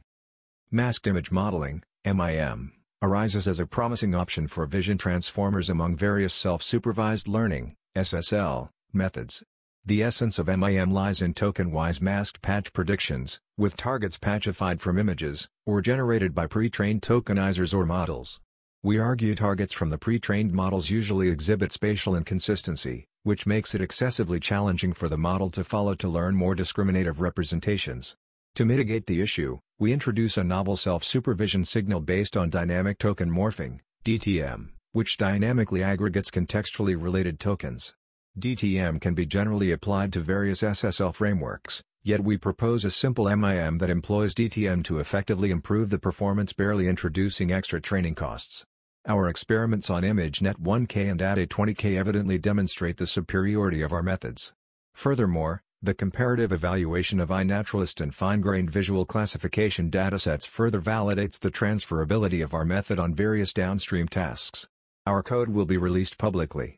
Masked 0.71 1.05
image 1.05 1.31
modeling, 1.31 1.83
MIM 2.03 2.73
arises 3.01 3.47
as 3.47 3.59
a 3.59 3.65
promising 3.67 4.15
option 4.15 4.47
for 4.47 4.65
vision 4.65 4.97
transformers 4.97 5.69
among 5.69 5.95
various 5.95 6.33
self-supervised 6.33 7.27
learning 7.27 7.75
SSL, 7.95 8.69
methods. 8.91 9.43
The 9.85 10.03
essence 10.03 10.39
of 10.39 10.47
MIM 10.47 10.91
lies 10.91 11.21
in 11.21 11.33
token-wise 11.33 12.01
masked 12.01 12.41
patch 12.41 12.73
predictions, 12.73 13.39
with 13.57 13.77
targets 13.77 14.17
patchified 14.17 14.79
from 14.79 14.97
images, 14.97 15.47
or 15.65 15.81
generated 15.81 16.35
by 16.35 16.47
pre-trained 16.47 17.01
tokenizers 17.01 17.73
or 17.73 17.85
models. 17.85 18.41
We 18.83 18.99
argue 18.99 19.35
targets 19.35 19.73
from 19.73 19.89
the 19.89 19.97
pre-trained 19.97 20.51
models 20.51 20.89
usually 20.89 21.29
exhibit 21.29 21.71
spatial 21.71 22.15
inconsistency, 22.15 23.05
which 23.23 23.45
makes 23.45 23.75
it 23.75 23.81
excessively 23.81 24.39
challenging 24.39 24.93
for 24.93 25.07
the 25.07 25.17
model 25.17 25.49
to 25.51 25.63
follow 25.63 25.95
to 25.95 26.09
learn 26.09 26.35
more 26.35 26.55
discriminative 26.55 27.21
representations. 27.21 28.15
To 28.55 28.65
mitigate 28.65 29.05
the 29.05 29.21
issue, 29.21 29.59
we 29.79 29.93
introduce 29.93 30.37
a 30.37 30.43
novel 30.43 30.75
self-supervision 30.75 31.65
signal 31.65 32.01
based 32.01 32.35
on 32.35 32.49
dynamic 32.49 32.97
token 32.97 33.29
morphing, 33.29 33.79
DTM, 34.03 34.69
which 34.93 35.17
dynamically 35.17 35.83
aggregates 35.83 36.31
contextually 36.31 36.99
related 36.99 37.39
tokens. 37.39 37.93
DTM 38.39 38.99
can 39.01 39.13
be 39.13 39.25
generally 39.25 39.71
applied 39.71 40.13
to 40.13 40.19
various 40.19 40.61
SSL 40.61 41.13
frameworks, 41.13 41.83
yet 42.03 42.23
we 42.23 42.37
propose 42.37 42.85
a 42.85 42.91
simple 42.91 43.25
MIM 43.25 43.77
that 43.77 43.89
employs 43.89 44.33
DTM 44.33 44.83
to 44.85 44.99
effectively 44.99 45.51
improve 45.51 45.89
the 45.89 45.99
performance 45.99 46.53
barely 46.53 46.87
introducing 46.87 47.51
extra 47.51 47.81
training 47.81 48.15
costs. 48.15 48.65
Our 49.07 49.29
experiments 49.29 49.89
on 49.89 50.03
ImageNet 50.03 50.59
1K 50.59 51.09
and 51.09 51.21
ADE 51.21 51.49
20K 51.49 51.97
evidently 51.97 52.37
demonstrate 52.37 52.97
the 52.97 53.07
superiority 53.07 53.81
of 53.81 53.93
our 53.93 54.03
methods. 54.03 54.53
Furthermore, 54.93 55.61
the 55.83 55.93
comparative 55.93 56.51
evaluation 56.51 57.19
of 57.19 57.29
iNaturalist 57.29 58.01
and 58.01 58.13
fine-grained 58.13 58.69
visual 58.69 59.05
classification 59.05 59.91
datasets 59.91 60.47
further 60.47 60.81
validates 60.81 61.39
the 61.39 61.51
transferability 61.51 62.43
of 62.43 62.53
our 62.53 62.65
method 62.65 62.97
on 62.97 63.13
various 63.13 63.53
downstream 63.53 64.07
tasks. 64.07 64.67
Our 65.05 65.21
code 65.21 65.49
will 65.49 65.65
be 65.65 65.77
released 65.77 66.17
publicly. 66.17 66.77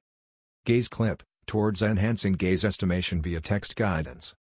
Gaze 0.66 0.90
Clip, 0.90 1.24
Towards 1.48 1.82
Enhancing 1.82 2.34
Gaze 2.34 2.66
Estimation 2.66 3.22
via 3.22 3.40
Text 3.40 3.78
Guidance. 3.78 4.36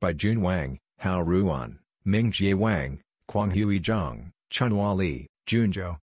By 0.00 0.12
Jun 0.12 0.40
Wang, 0.40 0.80
Hao 0.98 1.20
Ruan, 1.20 1.78
Mingjie 2.04 2.54
Wang, 2.54 3.00
Kwanghui 3.30 3.80
Zhang, 3.80 4.32
Chunhua 4.52 4.96
Li, 4.96 5.28
Junzhou. 5.46 5.98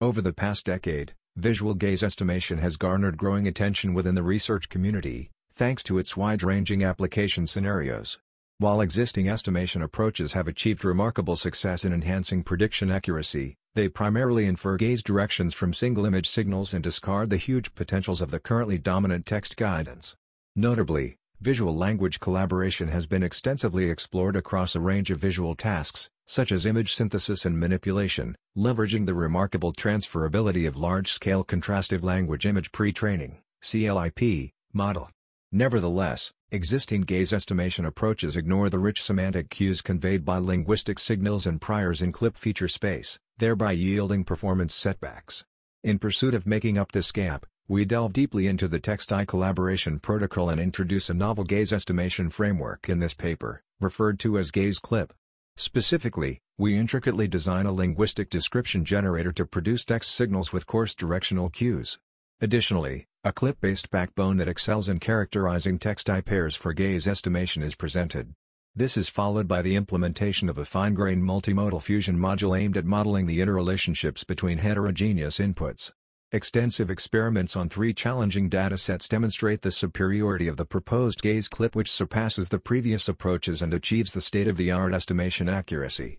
Over 0.00 0.20
the 0.20 0.32
past 0.32 0.66
decade, 0.66 1.14
visual 1.36 1.74
gaze 1.74 2.02
estimation 2.02 2.58
has 2.58 2.76
garnered 2.76 3.16
growing 3.16 3.46
attention 3.46 3.94
within 3.94 4.16
the 4.16 4.22
research 4.22 4.68
community, 4.68 5.30
thanks 5.60 5.82
to 5.82 5.98
its 5.98 6.16
wide-ranging 6.16 6.82
application 6.82 7.46
scenarios. 7.46 8.18
While 8.56 8.80
existing 8.80 9.28
estimation 9.28 9.82
approaches 9.82 10.32
have 10.32 10.48
achieved 10.48 10.86
remarkable 10.86 11.36
success 11.36 11.84
in 11.84 11.92
enhancing 11.92 12.42
prediction 12.42 12.90
accuracy, 12.90 13.56
they 13.74 13.86
primarily 13.90 14.46
infer 14.46 14.78
gaze 14.78 15.02
directions 15.02 15.52
from 15.52 15.74
single-image 15.74 16.26
signals 16.26 16.72
and 16.72 16.82
discard 16.82 17.28
the 17.28 17.36
huge 17.36 17.74
potentials 17.74 18.22
of 18.22 18.30
the 18.30 18.40
currently 18.40 18.78
dominant 18.78 19.26
text 19.26 19.58
guidance. 19.58 20.16
Notably, 20.56 21.16
visual 21.42 21.76
language 21.76 22.20
collaboration 22.20 22.88
has 22.88 23.06
been 23.06 23.22
extensively 23.22 23.90
explored 23.90 24.36
across 24.36 24.74
a 24.74 24.80
range 24.80 25.10
of 25.10 25.18
visual 25.18 25.54
tasks, 25.54 26.08
such 26.26 26.52
as 26.52 26.64
image 26.64 26.94
synthesis 26.94 27.44
and 27.44 27.60
manipulation, 27.60 28.34
leveraging 28.56 29.04
the 29.04 29.12
remarkable 29.12 29.74
transferability 29.74 30.66
of 30.66 30.74
large-scale 30.74 31.44
contrastive 31.44 32.02
language 32.02 32.46
image 32.46 32.72
pre-training 32.72 33.42
(CLIP) 33.60 34.52
model. 34.72 35.10
Nevertheless, 35.52 36.32
existing 36.52 37.00
gaze 37.02 37.32
estimation 37.32 37.84
approaches 37.84 38.36
ignore 38.36 38.70
the 38.70 38.78
rich 38.78 39.02
semantic 39.02 39.50
cues 39.50 39.82
conveyed 39.82 40.24
by 40.24 40.38
linguistic 40.38 40.98
signals 41.00 41.44
and 41.44 41.60
priors 41.60 42.02
in 42.02 42.12
clip 42.12 42.36
feature 42.36 42.68
space, 42.68 43.18
thereby 43.38 43.72
yielding 43.72 44.22
performance 44.22 44.72
setbacks. 44.72 45.44
In 45.82 45.98
pursuit 45.98 46.34
of 46.34 46.46
making 46.46 46.78
up 46.78 46.92
this 46.92 47.10
gap, 47.10 47.46
we 47.66 47.84
delve 47.84 48.12
deeply 48.12 48.46
into 48.46 48.68
the 48.68 48.78
text-eye 48.78 49.24
collaboration 49.24 49.98
protocol 49.98 50.50
and 50.50 50.60
introduce 50.60 51.10
a 51.10 51.14
novel 51.14 51.42
gaze 51.42 51.72
estimation 51.72 52.30
framework 52.30 52.88
in 52.88 53.00
this 53.00 53.14
paper, 53.14 53.64
referred 53.80 54.20
to 54.20 54.38
as 54.38 54.52
Gaze 54.52 54.78
Clip. 54.78 55.12
Specifically, 55.56 56.40
we 56.58 56.78
intricately 56.78 57.26
design 57.26 57.66
a 57.66 57.72
linguistic 57.72 58.30
description 58.30 58.84
generator 58.84 59.32
to 59.32 59.46
produce 59.46 59.84
text 59.84 60.14
signals 60.14 60.52
with 60.52 60.68
coarse 60.68 60.94
directional 60.94 61.50
cues. 61.50 61.98
Additionally, 62.40 63.06
a 63.22 63.32
clip-based 63.34 63.90
backbone 63.90 64.38
that 64.38 64.48
excels 64.48 64.88
in 64.88 64.98
characterizing 64.98 65.78
text-eye 65.78 66.22
pairs 66.22 66.56
for 66.56 66.72
gaze 66.72 67.06
estimation 67.06 67.62
is 67.62 67.74
presented. 67.74 68.32
This 68.74 68.96
is 68.96 69.10
followed 69.10 69.46
by 69.46 69.60
the 69.60 69.76
implementation 69.76 70.48
of 70.48 70.56
a 70.56 70.64
fine-grained 70.64 71.22
multimodal 71.22 71.82
fusion 71.82 72.16
module 72.16 72.58
aimed 72.58 72.78
at 72.78 72.86
modeling 72.86 73.26
the 73.26 73.40
interrelationships 73.40 74.26
between 74.26 74.56
heterogeneous 74.56 75.38
inputs. 75.38 75.92
Extensive 76.32 76.90
experiments 76.90 77.56
on 77.56 77.68
three 77.68 77.92
challenging 77.92 78.48
datasets 78.48 79.06
demonstrate 79.06 79.60
the 79.60 79.70
superiority 79.70 80.48
of 80.48 80.56
the 80.56 80.64
proposed 80.64 81.20
gaze 81.20 81.46
clip 81.46 81.76
which 81.76 81.92
surpasses 81.92 82.48
the 82.48 82.58
previous 82.58 83.06
approaches 83.06 83.60
and 83.60 83.74
achieves 83.74 84.14
the 84.14 84.22
state-of-the-art 84.22 84.94
estimation 84.94 85.46
accuracy. 85.46 86.16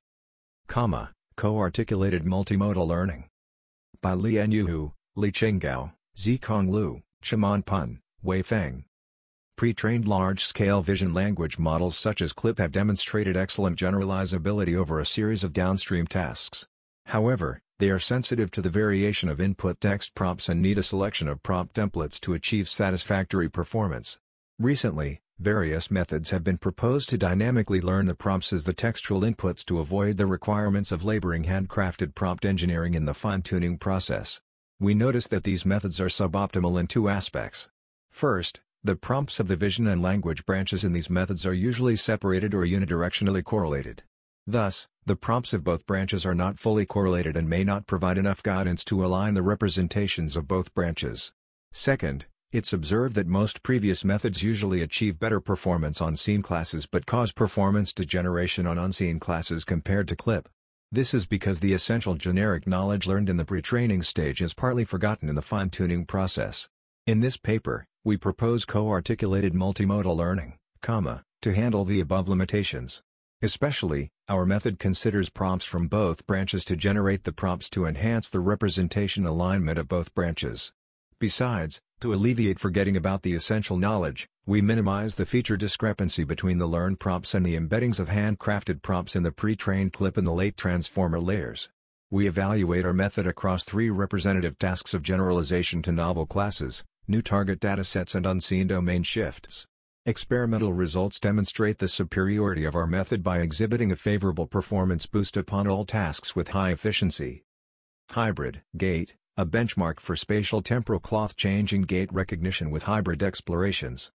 Co-articulated 0.67 2.25
multimodal 2.25 2.87
learning. 2.87 3.25
By 4.03 4.13
Lian 4.13 4.51
Yuhu, 4.53 4.91
Li 5.15 5.31
Qinggao, 5.31 5.93
Zikong 6.17 6.69
Liu, 6.69 7.01
Cheman 7.23 7.63
Pun, 7.63 7.99
Wei 8.21 8.43
Feng. 8.43 8.85
Pre-trained 9.55 10.07
large-scale 10.07 10.81
vision 10.83 11.13
language 11.13 11.57
models 11.57 11.97
such 11.97 12.21
as 12.21 12.33
CLIP 12.33 12.59
have 12.59 12.71
demonstrated 12.71 13.37
excellent 13.37 13.79
generalizability 13.79 14.75
over 14.75 14.99
a 14.99 15.05
series 15.05 15.43
of 15.43 15.53
downstream 15.53 16.05
tasks. 16.05 16.67
However, 17.07 17.61
they 17.79 17.89
are 17.89 17.99
sensitive 17.99 18.51
to 18.51 18.61
the 18.61 18.69
variation 18.69 19.29
of 19.29 19.41
input 19.41 19.81
text 19.81 20.13
prompts 20.13 20.47
and 20.47 20.61
need 20.61 20.77
a 20.77 20.83
selection 20.83 21.27
of 21.27 21.41
prompt 21.41 21.75
templates 21.75 22.19
to 22.19 22.33
achieve 22.33 22.69
satisfactory 22.69 23.49
performance. 23.49 24.19
Recently, 24.59 25.21
various 25.39 25.89
methods 25.89 26.29
have 26.29 26.43
been 26.43 26.59
proposed 26.59 27.09
to 27.09 27.17
dynamically 27.17 27.81
learn 27.81 28.05
the 28.05 28.13
prompts 28.13 28.53
as 28.53 28.65
the 28.65 28.73
textual 28.73 29.21
inputs 29.21 29.65
to 29.65 29.79
avoid 29.79 30.17
the 30.17 30.27
requirements 30.27 30.91
of 30.91 31.03
laboring 31.03 31.45
handcrafted 31.45 32.13
prompt 32.13 32.45
engineering 32.45 32.93
in 32.93 33.05
the 33.05 33.15
fine-tuning 33.15 33.79
process. 33.79 34.41
We 34.81 34.95
notice 34.95 35.27
that 35.27 35.43
these 35.43 35.63
methods 35.63 36.01
are 36.01 36.07
suboptimal 36.07 36.79
in 36.79 36.87
two 36.87 37.07
aspects. 37.07 37.69
First, 38.09 38.61
the 38.83 38.95
prompts 38.95 39.39
of 39.39 39.47
the 39.47 39.55
vision 39.55 39.85
and 39.85 40.01
language 40.01 40.43
branches 40.43 40.83
in 40.83 40.91
these 40.91 41.07
methods 41.07 41.45
are 41.45 41.53
usually 41.53 41.95
separated 41.95 42.55
or 42.55 42.65
unidirectionally 42.65 43.43
correlated. 43.43 44.01
Thus, 44.47 44.87
the 45.05 45.15
prompts 45.15 45.53
of 45.53 45.63
both 45.63 45.85
branches 45.85 46.25
are 46.25 46.33
not 46.33 46.57
fully 46.57 46.87
correlated 46.87 47.37
and 47.37 47.47
may 47.47 47.63
not 47.63 47.85
provide 47.85 48.17
enough 48.17 48.41
guidance 48.41 48.83
to 48.85 49.05
align 49.05 49.35
the 49.35 49.43
representations 49.43 50.35
of 50.35 50.47
both 50.47 50.73
branches. 50.73 51.31
Second, 51.71 52.25
it's 52.51 52.73
observed 52.73 53.13
that 53.13 53.27
most 53.27 53.61
previous 53.61 54.03
methods 54.03 54.41
usually 54.41 54.81
achieve 54.81 55.19
better 55.19 55.39
performance 55.39 56.01
on 56.01 56.15
seen 56.15 56.41
classes 56.41 56.87
but 56.87 57.05
cause 57.05 57.31
performance 57.31 57.93
degeneration 57.93 58.65
on 58.65 58.79
unseen 58.79 59.19
classes 59.19 59.63
compared 59.63 60.07
to 60.07 60.15
CLIP. 60.15 60.49
This 60.93 61.13
is 61.13 61.25
because 61.25 61.61
the 61.61 61.71
essential 61.71 62.15
generic 62.15 62.67
knowledge 62.67 63.07
learned 63.07 63.29
in 63.29 63.37
the 63.37 63.45
pre-training 63.45 64.03
stage 64.03 64.41
is 64.41 64.53
partly 64.53 64.83
forgotten 64.83 65.29
in 65.29 65.35
the 65.35 65.41
fine-tuning 65.41 66.05
process. 66.05 66.67
In 67.07 67.21
this 67.21 67.37
paper, 67.37 67.85
we 68.03 68.17
propose 68.17 68.65
co-articulated 68.65 69.53
multimodal 69.53 70.17
learning, 70.17 70.57
CoMMA, 70.83 71.21
to 71.43 71.53
handle 71.53 71.85
the 71.85 72.01
above 72.01 72.27
limitations. 72.27 73.01
Especially, 73.41 74.09
our 74.27 74.45
method 74.45 74.79
considers 74.79 75.29
prompts 75.29 75.65
from 75.65 75.87
both 75.87 76.27
branches 76.27 76.65
to 76.65 76.75
generate 76.75 77.23
the 77.23 77.31
prompts 77.31 77.69
to 77.69 77.85
enhance 77.85 78.29
the 78.29 78.41
representation 78.41 79.25
alignment 79.25 79.79
of 79.79 79.87
both 79.87 80.13
branches. 80.13 80.73
Besides, 81.21 81.79
to 81.99 82.15
alleviate 82.15 82.57
forgetting 82.57 82.97
about 82.97 83.21
the 83.21 83.35
essential 83.35 83.77
knowledge, 83.77 84.27
we 84.47 84.59
minimize 84.59 85.13
the 85.13 85.25
feature 85.27 85.55
discrepancy 85.55 86.23
between 86.23 86.57
the 86.57 86.65
learned 86.65 86.99
prompts 86.99 87.35
and 87.35 87.45
the 87.45 87.55
embeddings 87.55 87.99
of 87.99 88.07
handcrafted 88.07 88.81
prompts 88.81 89.15
in 89.15 89.21
the 89.21 89.31
pre-trained 89.31 89.93
clip 89.93 90.17
and 90.17 90.25
the 90.25 90.31
late 90.31 90.57
transformer 90.57 91.19
layers. 91.19 91.69
We 92.09 92.25
evaluate 92.25 92.87
our 92.87 92.93
method 92.93 93.27
across 93.27 93.63
three 93.63 93.91
representative 93.91 94.57
tasks 94.57 94.95
of 94.95 95.03
generalization 95.03 95.83
to 95.83 95.91
novel 95.91 96.25
classes, 96.25 96.83
new 97.07 97.21
target 97.21 97.59
datasets 97.59 98.15
and 98.15 98.25
unseen 98.25 98.65
domain 98.65 99.03
shifts. 99.03 99.67
Experimental 100.07 100.73
results 100.73 101.19
demonstrate 101.19 101.77
the 101.77 101.87
superiority 101.87 102.65
of 102.65 102.73
our 102.73 102.87
method 102.87 103.21
by 103.21 103.41
exhibiting 103.41 103.91
a 103.91 103.95
favorable 103.95 104.47
performance 104.47 105.05
boost 105.05 105.37
upon 105.37 105.67
all 105.67 105.85
tasks 105.85 106.35
with 106.35 106.47
high 106.47 106.71
efficiency. 106.71 107.43
Hybrid 108.09 108.63
Gait, 108.75 109.13
a 109.41 109.45
benchmark 109.45 109.99
for 109.99 110.15
spatial 110.15 110.61
temporal 110.61 110.99
cloth 110.99 111.35
changing 111.35 111.81
gait 111.81 112.13
recognition 112.13 112.71
with 112.71 112.83
hybrid 112.83 113.21
explorations. 113.21 114.11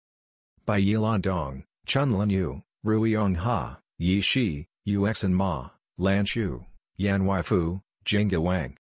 By 0.65 0.81
Yilan 0.81 1.21
Dong, 1.21 1.63
Chunlin 1.87 2.29
Yu, 2.29 2.61
Ruiyong 2.85 3.37
Ha, 3.37 3.79
Yi 3.97 4.21
Shi, 4.21 4.67
Yuxin 4.87 5.31
Ma, 5.31 5.69
Lan 5.97 6.25
Xu, 6.25 6.65
Yan 6.97 7.23
Weifu, 7.23 7.81
Jingge 8.05 8.37
Wang. 8.37 8.77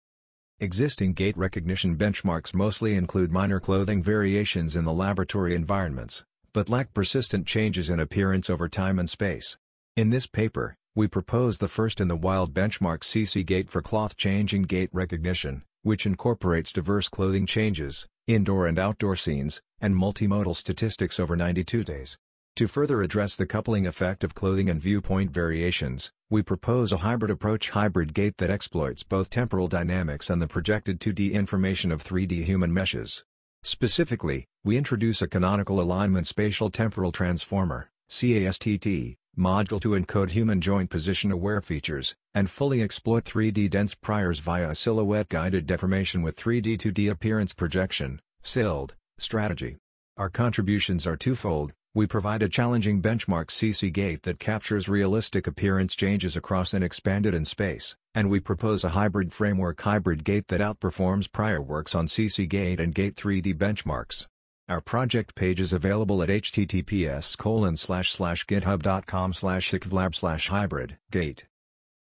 Existing 0.58 1.12
gait 1.12 1.36
recognition 1.36 1.96
benchmarks 1.96 2.54
mostly 2.54 2.96
include 2.96 3.30
minor 3.30 3.60
clothing 3.60 4.02
variations 4.02 4.74
in 4.74 4.84
the 4.84 4.92
laboratory 4.92 5.54
environments 5.54 6.24
but 6.52 6.68
lack 6.68 6.92
persistent 6.92 7.46
changes 7.46 7.88
in 7.88 8.00
appearance 8.00 8.50
over 8.50 8.68
time 8.68 8.98
and 8.98 9.08
space. 9.08 9.56
In 9.96 10.10
this 10.10 10.26
paper, 10.26 10.74
we 10.94 11.06
propose 11.06 11.58
the 11.58 11.68
first 11.68 12.00
in 12.00 12.08
the 12.08 12.16
wild 12.16 12.52
benchmark 12.52 13.00
CC 13.00 13.46
gait 13.46 13.70
for 13.70 13.80
cloth 13.80 14.16
changing 14.16 14.62
gait 14.62 14.90
recognition, 14.92 15.62
which 15.82 16.06
incorporates 16.06 16.72
diverse 16.72 17.08
clothing 17.08 17.46
changes, 17.46 18.06
indoor 18.26 18.66
and 18.66 18.78
outdoor 18.78 19.16
scenes, 19.16 19.60
and 19.80 19.94
multimodal 19.94 20.54
statistics 20.54 21.18
over 21.18 21.36
92 21.36 21.84
days. 21.84 22.18
To 22.56 22.66
further 22.66 23.02
address 23.02 23.36
the 23.36 23.46
coupling 23.46 23.86
effect 23.86 24.22
of 24.24 24.34
clothing 24.34 24.68
and 24.68 24.82
viewpoint 24.82 25.30
variations, 25.30 26.10
we 26.28 26.42
propose 26.42 26.92
a 26.92 26.98
hybrid 26.98 27.30
approach 27.30 27.70
hybrid 27.70 28.12
gait 28.12 28.36
that 28.38 28.50
exploits 28.50 29.02
both 29.02 29.30
temporal 29.30 29.68
dynamics 29.68 30.28
and 30.28 30.42
the 30.42 30.46
projected 30.46 31.00
2D 31.00 31.32
information 31.32 31.90
of 31.90 32.04
3D 32.04 32.44
human 32.44 32.72
meshes. 32.72 33.24
Specifically, 33.62 34.46
we 34.64 34.76
introduce 34.76 35.22
a 35.22 35.28
canonical 35.28 35.80
alignment 35.80 36.26
spatial 36.26 36.70
temporal 36.70 37.12
transformer 37.12 37.90
CASTT, 38.08 39.19
module 39.38 39.80
to 39.80 39.90
encode 39.90 40.30
human 40.30 40.60
joint 40.60 40.90
position 40.90 41.30
aware 41.32 41.60
features, 41.60 42.14
and 42.34 42.50
fully 42.50 42.82
exploit 42.82 43.24
3D 43.24 43.70
dense 43.70 43.94
priors 43.94 44.40
via 44.40 44.70
a 44.70 44.74
silhouette-guided 44.74 45.66
deformation 45.66 46.22
with 46.22 46.36
3D 46.36 46.76
2D 46.78 47.10
appearance 47.10 47.54
projection 47.54 48.20
SILD, 48.42 48.94
strategy. 49.18 49.76
Our 50.16 50.30
contributions 50.30 51.06
are 51.06 51.16
twofold, 51.16 51.72
we 51.92 52.06
provide 52.06 52.42
a 52.42 52.48
challenging 52.48 53.02
benchmark 53.02 53.46
CC 53.46 53.92
gait 53.92 54.22
that 54.22 54.38
captures 54.38 54.88
realistic 54.88 55.48
appearance 55.48 55.96
changes 55.96 56.36
across 56.36 56.72
an 56.72 56.84
expanded 56.84 57.34
in 57.34 57.44
space, 57.44 57.96
and 58.14 58.30
we 58.30 58.38
propose 58.38 58.84
a 58.84 58.90
hybrid 58.90 59.32
framework 59.32 59.80
hybrid 59.80 60.22
gait 60.22 60.46
that 60.48 60.60
outperforms 60.60 61.30
prior 61.32 61.60
works 61.60 61.94
on 61.94 62.06
CC 62.06 62.48
gait 62.48 62.78
and 62.78 62.94
gait 62.94 63.16
3D 63.16 63.56
benchmarks. 63.56 64.28
Our 64.70 64.80
project 64.80 65.34
page 65.34 65.58
is 65.58 65.72
available 65.72 66.22
at 66.22 66.28
https 66.28 67.36
github.com 67.36 69.32
slash 69.32 69.74
slash 70.14 70.48
hybrid 70.48 70.96
gait. 71.10 71.46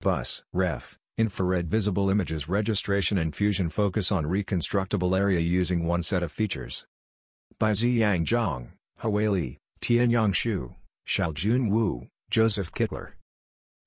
Bus 0.01 0.43
Ref 0.51 0.99
Infrared 1.17 1.69
Visible 1.69 2.09
Images 2.09 2.49
Registration 2.49 3.17
and 3.17 3.33
Fusion 3.33 3.69
focus 3.69 4.11
on 4.11 4.27
reconstructible 4.27 5.15
area 5.15 5.39
using 5.39 5.85
one 5.85 6.03
set 6.03 6.21
of 6.21 6.33
features. 6.33 6.85
By 7.59 7.71
Ziyang 7.71 8.25
Zhang, 8.25 8.71
Hui 8.97 9.29
Li, 9.29 9.57
Tianyang 9.79 10.33
Xu, 10.33 10.75
Xiaojun 11.07 11.69
Wu, 11.69 12.09
Josef 12.29 12.73
Kittler. 12.73 13.13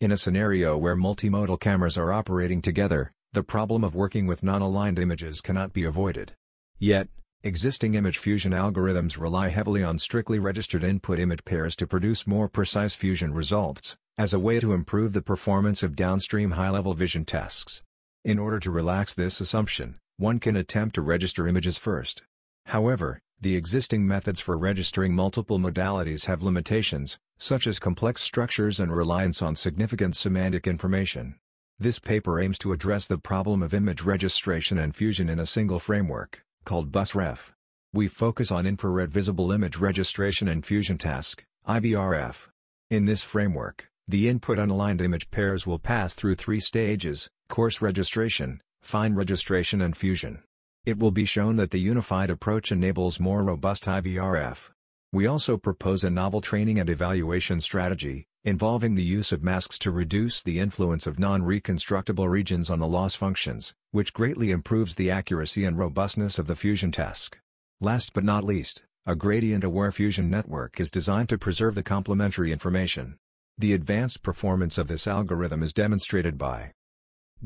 In 0.01 0.11
a 0.11 0.17
scenario 0.17 0.79
where 0.79 0.97
multimodal 0.97 1.61
cameras 1.61 1.99
are 1.99 2.11
operating 2.11 2.63
together, 2.63 3.13
the 3.35 3.43
problem 3.43 3.85
of 3.85 3.95
working 3.95 4.27
with 4.27 4.43
non-aligned 4.43 4.99
images 4.99 5.43
cannot 5.43 5.75
be 5.75 5.85
avoided. 5.85 6.33
Yet, 6.79 7.09
existing 7.45 7.95
image 7.95 8.19
fusion 8.19 8.53
algorithms 8.53 9.19
rely 9.19 9.49
heavily 9.49 9.83
on 9.83 9.99
strictly 9.99 10.39
registered 10.39 10.85
input 10.85 11.19
image 11.19 11.45
pairs 11.45 11.75
to 11.75 11.89
produce 11.89 12.25
more 12.25 12.49
precise 12.49 12.95
fusion 12.95 13.35
results, 13.35 13.97
as 14.17 14.33
a 14.33 14.39
way 14.39 14.61
to 14.61 14.73
improve 14.73 15.13
the 15.13 15.23
performance 15.23 15.83
of 15.83 15.97
downstream 15.97 16.53
high-level 16.53 16.95
vision 16.95 17.25
tasks. 17.25 17.83
In 18.25 18.39
order 18.39 18.61
to 18.61 18.71
relax 18.71 19.13
this 19.13 19.41
assumption, 19.41 19.97
one 20.19 20.39
can 20.39 20.55
attempt 20.55 20.95
to 20.95 21.03
register 21.03 21.49
images 21.49 21.77
first. 21.79 22.23
However, 22.67 23.19
the 23.41 23.57
existing 23.57 24.07
methods 24.07 24.39
for 24.39 24.57
registering 24.57 25.13
multiple 25.13 25.59
modalities 25.59 26.27
have 26.27 26.45
limitations, 26.45 27.19
such 27.39 27.67
as 27.67 27.81
complex 27.81 28.23
structures 28.23 28.79
and 28.79 28.95
reliance 28.95 29.43
on 29.43 29.57
significant 29.57 30.15
semantic 30.15 30.69
information. 30.69 31.35
This 31.77 31.99
paper 31.99 32.39
aims 32.39 32.59
to 32.59 32.71
address 32.71 33.09
the 33.09 33.19
problem 33.19 33.65
of 33.65 33.75
image 33.75 34.03
registration 34.03 34.79
and 34.79 34.95
fusion 34.95 35.29
in 35.29 35.41
a 35.41 35.47
single 35.47 35.81
framework, 35.81 36.45
called 36.65 36.93
BusRef. 36.93 37.53
We 37.93 38.09
focus 38.09 38.51
on 38.51 38.67
infrared 38.67 39.13
visible 39.13 39.53
image 39.53 39.77
registration 39.77 40.49
and 40.49 40.65
fusion 40.65 40.99
task, 40.99 41.45
IVRF. 41.69 42.49
In 42.91 43.05
this 43.05 43.23
framework, 43.23 43.89
the 44.09 44.29
input 44.29 44.59
unaligned 44.59 45.01
image 45.01 45.31
pairs 45.31 45.67
will 45.67 45.79
pass 45.79 46.15
through 46.15 46.35
three 46.35 46.61
stages, 46.61 47.29
coarse 47.49 47.81
registration, 47.81 48.61
fine 48.83 49.15
registration 49.15 49.81
and 49.81 49.97
fusion. 49.97 50.43
It 50.85 50.99
will 50.99 51.11
be 51.11 51.25
shown 51.25 51.57
that 51.57 51.71
the 51.71 51.79
unified 51.79 52.31
approach 52.31 52.73
enables 52.73 53.21
more 53.21 53.45
robust 53.45 53.85
IVRF. 53.85 54.71
We 55.13 55.27
also 55.27 55.59
propose 55.59 56.03
a 56.03 56.11
novel 56.11 56.41
training 56.41 56.79
and 56.79 56.89
evaluation 56.89 57.61
strategy, 57.61 58.25
involving 58.45 58.95
the 58.95 59.05
use 59.05 59.31
of 59.31 59.43
masks 59.43 59.79
to 59.81 59.91
reduce 59.91 60.43
the 60.43 60.59
influence 60.59 61.07
of 61.07 61.19
non-reconstructible 61.19 62.29
regions 62.29 62.71
on 62.71 62.79
the 62.79 62.89
loss 62.89 63.15
functions, 63.15 63.75
which 63.93 64.13
greatly 64.13 64.51
improves 64.51 64.97
the 64.97 65.11
accuracy 65.11 65.65
and 65.65 65.79
robustness 65.79 66.39
of 66.39 66.47
the 66.47 66.57
fusion 66.57 66.91
task. 66.91 67.39
Last 67.81 68.13
but 68.13 68.25
not 68.25 68.43
least, 68.43 68.85
a 69.07 69.15
gradient-aware 69.15 69.93
fusion 69.93 70.29
network 70.29 70.81
is 70.81 70.91
designed 70.91 71.29
to 71.29 71.39
preserve 71.39 71.75
the 71.75 71.83
complementary 71.83 72.53
information. 72.53 73.19
The 73.59 73.75
advanced 73.75 74.23
performance 74.23 74.79
of 74.79 74.89
this 74.89 75.07
algorithm 75.07 75.63
is 75.63 75.73
demonstrated 75.73 76.39
by 76.39 76.73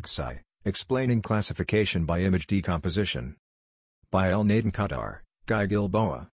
GSI. 0.01 0.41
Explaining 0.65 1.23
Classification 1.23 2.05
by 2.05 2.21
Image 2.21 2.47
Decomposition. 2.47 3.37
By 4.11 4.31
Elnathan 4.31 4.73
Qatar, 4.73 5.21
Guy 5.47 5.67
Gilboa. 5.67 6.29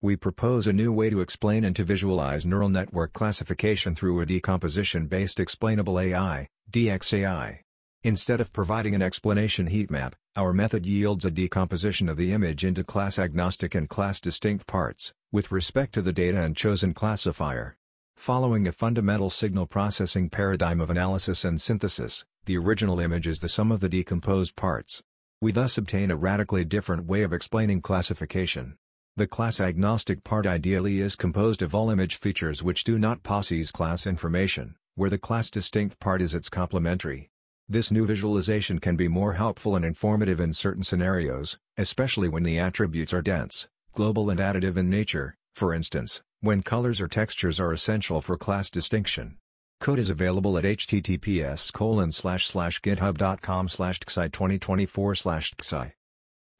We 0.00 0.16
propose 0.16 0.66
a 0.66 0.72
new 0.72 0.92
way 0.92 1.10
to 1.10 1.20
explain 1.20 1.64
and 1.64 1.74
to 1.76 1.84
visualize 1.84 2.44
neural 2.44 2.68
network 2.68 3.12
classification 3.12 3.94
through 3.94 4.20
a 4.20 4.26
decomposition-based 4.26 5.40
explainable 5.40 5.98
AI, 5.98 6.48
DXAI. 6.70 7.60
Instead 8.04 8.40
of 8.40 8.52
providing 8.52 8.96
an 8.96 9.02
explanation 9.02 9.68
heat 9.68 9.88
map, 9.88 10.16
our 10.34 10.52
method 10.52 10.84
yields 10.84 11.24
a 11.24 11.30
decomposition 11.30 12.08
of 12.08 12.16
the 12.16 12.32
image 12.32 12.64
into 12.64 12.82
class-agnostic 12.82 13.76
and 13.76 13.88
class-distinct 13.88 14.66
parts, 14.66 15.14
with 15.30 15.52
respect 15.52 15.94
to 15.94 16.02
the 16.02 16.12
data 16.12 16.42
and 16.42 16.56
chosen 16.56 16.92
classifier. 16.94 17.76
Following 18.16 18.66
a 18.66 18.72
fundamental 18.72 19.30
signal 19.30 19.66
processing 19.66 20.28
paradigm 20.28 20.80
of 20.80 20.90
analysis 20.90 21.44
and 21.44 21.60
synthesis, 21.60 22.24
the 22.44 22.56
original 22.58 22.98
image 22.98 23.28
is 23.28 23.38
the 23.38 23.48
sum 23.48 23.70
of 23.70 23.78
the 23.78 23.88
decomposed 23.88 24.56
parts. 24.56 25.04
We 25.40 25.52
thus 25.52 25.78
obtain 25.78 26.10
a 26.10 26.16
radically 26.16 26.64
different 26.64 27.06
way 27.06 27.22
of 27.22 27.32
explaining 27.32 27.82
classification. 27.82 28.78
The 29.16 29.28
class-agnostic 29.28 30.24
part 30.24 30.44
ideally 30.44 31.00
is 31.00 31.14
composed 31.14 31.62
of 31.62 31.72
all 31.72 31.88
image 31.88 32.16
features 32.16 32.64
which 32.64 32.82
do 32.82 32.98
not 32.98 33.22
possess 33.22 33.70
class 33.70 34.08
information, 34.08 34.74
where 34.96 35.10
the 35.10 35.18
class-distinct 35.18 36.00
part 36.00 36.20
is 36.20 36.34
its 36.34 36.48
complementary. 36.48 37.28
This 37.68 37.90
new 37.90 38.06
visualization 38.06 38.80
can 38.80 38.96
be 38.96 39.08
more 39.08 39.34
helpful 39.34 39.76
and 39.76 39.84
informative 39.84 40.40
in 40.40 40.52
certain 40.52 40.82
scenarios, 40.82 41.56
especially 41.76 42.28
when 42.28 42.42
the 42.42 42.58
attributes 42.58 43.12
are 43.12 43.22
dense, 43.22 43.68
global 43.92 44.30
and 44.30 44.40
additive 44.40 44.76
in 44.76 44.90
nature, 44.90 45.36
for 45.54 45.72
instance, 45.72 46.22
when 46.40 46.62
colors 46.62 47.00
or 47.00 47.08
textures 47.08 47.60
are 47.60 47.72
essential 47.72 48.20
for 48.20 48.36
class 48.36 48.68
distinction. 48.68 49.38
Code 49.80 49.98
is 49.98 50.10
available 50.10 50.58
at 50.58 50.64
https 50.64 51.72
github.com 51.72 53.68
slash 53.68 53.98
2024 54.00 55.14
slash 55.14 55.52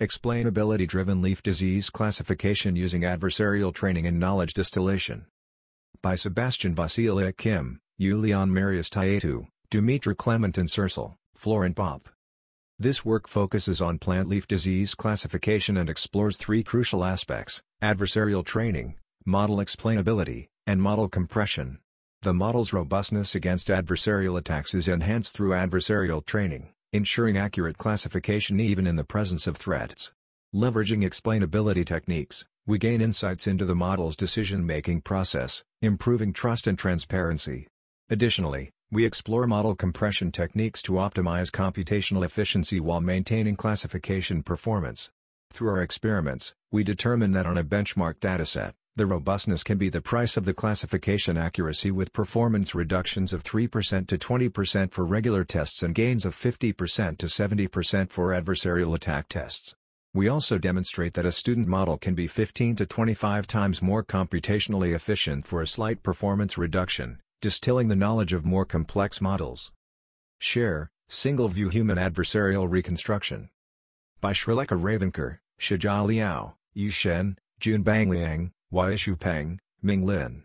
Explainability-driven 0.00 1.22
leaf 1.22 1.42
disease 1.42 1.90
classification 1.90 2.74
using 2.74 3.02
adversarial 3.02 3.72
training 3.72 4.06
and 4.06 4.18
knowledge 4.18 4.54
distillation. 4.54 5.26
By 6.02 6.16
Sebastian 6.16 6.74
Vasilia 6.74 7.36
Kim, 7.36 7.78
Yulian 8.00 8.50
Marius 8.50 8.90
Tayetu, 8.90 9.46
Dumitru 9.72 10.14
Clementin 10.14 10.68
Cercel, 10.68 11.14
Florent 11.34 11.76
Pop. 11.76 12.10
This 12.78 13.06
work 13.06 13.26
focuses 13.26 13.80
on 13.80 13.98
plant 13.98 14.28
leaf 14.28 14.46
disease 14.46 14.94
classification 14.94 15.78
and 15.78 15.88
explores 15.88 16.36
three 16.36 16.62
crucial 16.62 17.02
aspects, 17.02 17.62
adversarial 17.82 18.44
training, 18.44 18.96
model 19.24 19.56
explainability, 19.56 20.48
and 20.66 20.82
model 20.82 21.08
compression. 21.08 21.78
The 22.20 22.34
model's 22.34 22.74
robustness 22.74 23.34
against 23.34 23.68
adversarial 23.68 24.38
attacks 24.38 24.74
is 24.74 24.88
enhanced 24.88 25.34
through 25.34 25.52
adversarial 25.52 26.22
training, 26.22 26.74
ensuring 26.92 27.38
accurate 27.38 27.78
classification 27.78 28.60
even 28.60 28.86
in 28.86 28.96
the 28.96 29.04
presence 29.04 29.46
of 29.46 29.56
threats. 29.56 30.12
Leveraging 30.54 31.02
explainability 31.02 31.86
techniques, 31.86 32.44
we 32.66 32.76
gain 32.76 33.00
insights 33.00 33.46
into 33.46 33.64
the 33.64 33.74
model's 33.74 34.16
decision-making 34.16 35.00
process, 35.00 35.64
improving 35.80 36.34
trust 36.34 36.66
and 36.66 36.78
transparency. 36.78 37.68
Additionally, 38.10 38.70
we 38.92 39.06
explore 39.06 39.46
model 39.46 39.74
compression 39.74 40.30
techniques 40.30 40.82
to 40.82 40.92
optimize 40.92 41.50
computational 41.50 42.26
efficiency 42.26 42.78
while 42.78 43.00
maintaining 43.00 43.56
classification 43.56 44.42
performance. 44.42 45.10
Through 45.50 45.70
our 45.70 45.82
experiments, 45.82 46.52
we 46.70 46.84
determine 46.84 47.30
that 47.32 47.46
on 47.46 47.56
a 47.56 47.64
benchmark 47.64 48.16
dataset, 48.16 48.74
the 48.94 49.06
robustness 49.06 49.64
can 49.64 49.78
be 49.78 49.88
the 49.88 50.02
price 50.02 50.36
of 50.36 50.44
the 50.44 50.52
classification 50.52 51.38
accuracy 51.38 51.90
with 51.90 52.12
performance 52.12 52.74
reductions 52.74 53.32
of 53.32 53.42
3% 53.42 54.06
to 54.08 54.18
20% 54.18 54.92
for 54.92 55.06
regular 55.06 55.42
tests 55.42 55.82
and 55.82 55.94
gains 55.94 56.26
of 56.26 56.36
50% 56.36 57.16
to 57.16 57.26
70% 57.26 58.10
for 58.10 58.28
adversarial 58.28 58.94
attack 58.94 59.26
tests. 59.30 59.74
We 60.12 60.28
also 60.28 60.58
demonstrate 60.58 61.14
that 61.14 61.24
a 61.24 61.32
student 61.32 61.66
model 61.66 61.96
can 61.96 62.14
be 62.14 62.26
15 62.26 62.76
to 62.76 62.84
25 62.84 63.46
times 63.46 63.80
more 63.80 64.04
computationally 64.04 64.94
efficient 64.94 65.46
for 65.46 65.62
a 65.62 65.66
slight 65.66 66.02
performance 66.02 66.58
reduction, 66.58 67.20
distilling 67.42 67.88
the 67.88 67.96
knowledge 67.96 68.32
of 68.32 68.44
more 68.44 68.64
complex 68.64 69.20
models. 69.20 69.72
Share, 70.38 70.92
Single-View 71.08 71.70
Human 71.70 71.98
Adversarial 71.98 72.70
Reconstruction 72.70 73.50
By 74.20 74.32
Srilekha 74.32 74.80
Ravankar, 74.80 75.38
Shijia 75.58 76.06
Liao, 76.06 76.54
Yu 76.72 76.90
Shen, 76.90 77.36
Junbang 77.60 78.10
Liang, 78.10 78.52
Yishu 78.72 79.18
Peng, 79.18 79.58
Ming 79.82 80.06
Lin. 80.06 80.44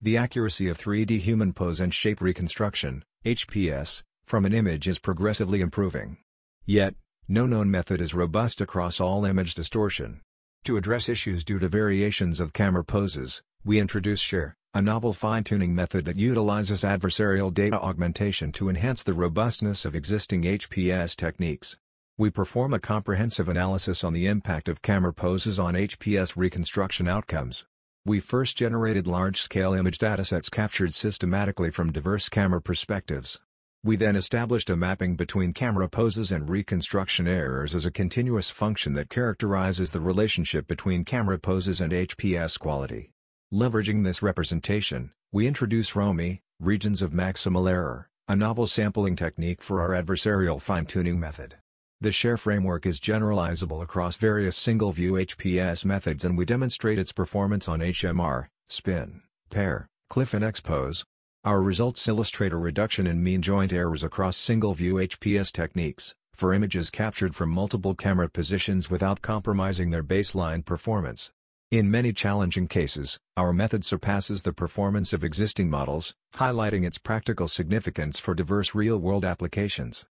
The 0.00 0.16
accuracy 0.16 0.68
of 0.68 0.78
3D 0.78 1.20
human 1.20 1.52
pose 1.52 1.80
and 1.80 1.92
shape 1.92 2.22
reconstruction, 2.22 3.04
HPS, 3.26 4.02
from 4.24 4.46
an 4.46 4.54
image 4.54 4.88
is 4.88 4.98
progressively 4.98 5.60
improving. 5.60 6.16
Yet, 6.64 6.94
no 7.28 7.44
known 7.44 7.70
method 7.70 8.00
is 8.00 8.14
robust 8.14 8.62
across 8.62 9.00
all 9.00 9.26
image 9.26 9.54
distortion. 9.54 10.22
To 10.64 10.78
address 10.78 11.10
issues 11.10 11.44
due 11.44 11.58
to 11.58 11.68
variations 11.68 12.40
of 12.40 12.54
camera 12.54 12.84
poses, 12.84 13.42
we 13.64 13.78
introduce 13.78 14.20
Share, 14.20 14.56
a 14.74 14.80
novel 14.80 15.12
fine-tuning 15.12 15.74
method 15.74 16.06
that 16.06 16.16
utilizes 16.16 16.82
adversarial 16.82 17.52
data 17.52 17.78
augmentation 17.78 18.50
to 18.50 18.70
enhance 18.70 19.02
the 19.02 19.12
robustness 19.12 19.84
of 19.84 19.94
existing 19.94 20.44
HPS 20.44 21.14
techniques. 21.14 21.76
We 22.16 22.30
perform 22.30 22.72
a 22.72 22.78
comprehensive 22.78 23.50
analysis 23.50 24.02
on 24.02 24.14
the 24.14 24.26
impact 24.26 24.70
of 24.70 24.80
camera 24.80 25.12
poses 25.12 25.58
on 25.58 25.74
HPS 25.74 26.38
reconstruction 26.38 27.06
outcomes. 27.06 27.66
We 28.06 28.18
first 28.18 28.56
generated 28.56 29.06
large-scale 29.06 29.74
image 29.74 29.98
datasets 29.98 30.50
captured 30.50 30.94
systematically 30.94 31.70
from 31.70 31.92
diverse 31.92 32.30
camera 32.30 32.62
perspectives. 32.62 33.42
We 33.84 33.96
then 33.96 34.16
established 34.16 34.70
a 34.70 34.76
mapping 34.76 35.16
between 35.16 35.52
camera 35.52 35.90
poses 35.90 36.32
and 36.32 36.48
reconstruction 36.48 37.28
errors 37.28 37.74
as 37.74 37.84
a 37.84 37.90
continuous 37.90 38.48
function 38.48 38.94
that 38.94 39.10
characterizes 39.10 39.92
the 39.92 40.00
relationship 40.00 40.66
between 40.66 41.04
camera 41.04 41.38
poses 41.38 41.82
and 41.82 41.92
HPS 41.92 42.58
quality. 42.58 43.11
Leveraging 43.52 44.02
this 44.02 44.22
representation, 44.22 45.10
we 45.30 45.46
introduce 45.46 45.90
ROMI, 45.90 46.40
regions 46.58 47.02
of 47.02 47.10
maximal 47.10 47.70
error, 47.70 48.08
a 48.26 48.34
novel 48.34 48.66
sampling 48.66 49.14
technique 49.14 49.60
for 49.60 49.82
our 49.82 49.90
adversarial 49.90 50.58
fine-tuning 50.58 51.20
method. 51.20 51.56
The 52.00 52.12
share 52.12 52.38
framework 52.38 52.86
is 52.86 52.98
generalizable 52.98 53.82
across 53.82 54.16
various 54.16 54.56
single-view 54.56 55.12
HPS 55.12 55.84
methods 55.84 56.24
and 56.24 56.38
we 56.38 56.46
demonstrate 56.46 56.98
its 56.98 57.12
performance 57.12 57.68
on 57.68 57.80
HMR, 57.80 58.46
spin, 58.70 59.20
PARE, 59.50 59.86
cliff 60.08 60.32
and 60.32 60.42
expose, 60.42 61.04
our 61.44 61.60
results 61.60 62.08
illustrate 62.08 62.54
a 62.54 62.56
reduction 62.56 63.06
in 63.06 63.22
mean 63.22 63.42
joint 63.42 63.74
errors 63.74 64.02
across 64.02 64.38
single-view 64.38 64.94
HPS 64.94 65.52
techniques, 65.52 66.14
for 66.32 66.54
images 66.54 66.88
captured 66.88 67.34
from 67.34 67.50
multiple 67.50 67.94
camera 67.94 68.30
positions 68.30 68.88
without 68.88 69.20
compromising 69.20 69.90
their 69.90 70.02
baseline 70.02 70.64
performance. 70.64 71.30
In 71.72 71.90
many 71.90 72.12
challenging 72.12 72.68
cases, 72.68 73.18
our 73.34 73.50
method 73.54 73.82
surpasses 73.82 74.42
the 74.42 74.52
performance 74.52 75.14
of 75.14 75.24
existing 75.24 75.70
models, 75.70 76.14
highlighting 76.34 76.84
its 76.84 76.98
practical 76.98 77.48
significance 77.48 78.18
for 78.18 78.34
diverse 78.34 78.74
real-world 78.74 79.24
applications. 79.24 80.04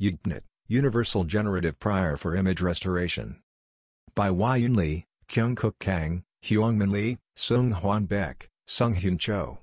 UGNet, 0.00 0.40
Universal 0.66 1.22
Generative 1.22 1.78
Prior 1.78 2.16
for 2.16 2.34
Image 2.34 2.60
Restoration. 2.60 3.36
By 4.16 4.30
Huayun 4.30 4.74
Li, 4.74 5.06
Kyungkook 5.30 5.74
Kang, 5.78 6.24
Huangmin 6.44 6.90
Lee, 6.90 7.18
Sung 7.36 7.70
Hwan 7.70 8.08
Baek, 8.08 8.48
Sung 8.66 8.96
Hyun 8.96 9.20
Cho. 9.20 9.58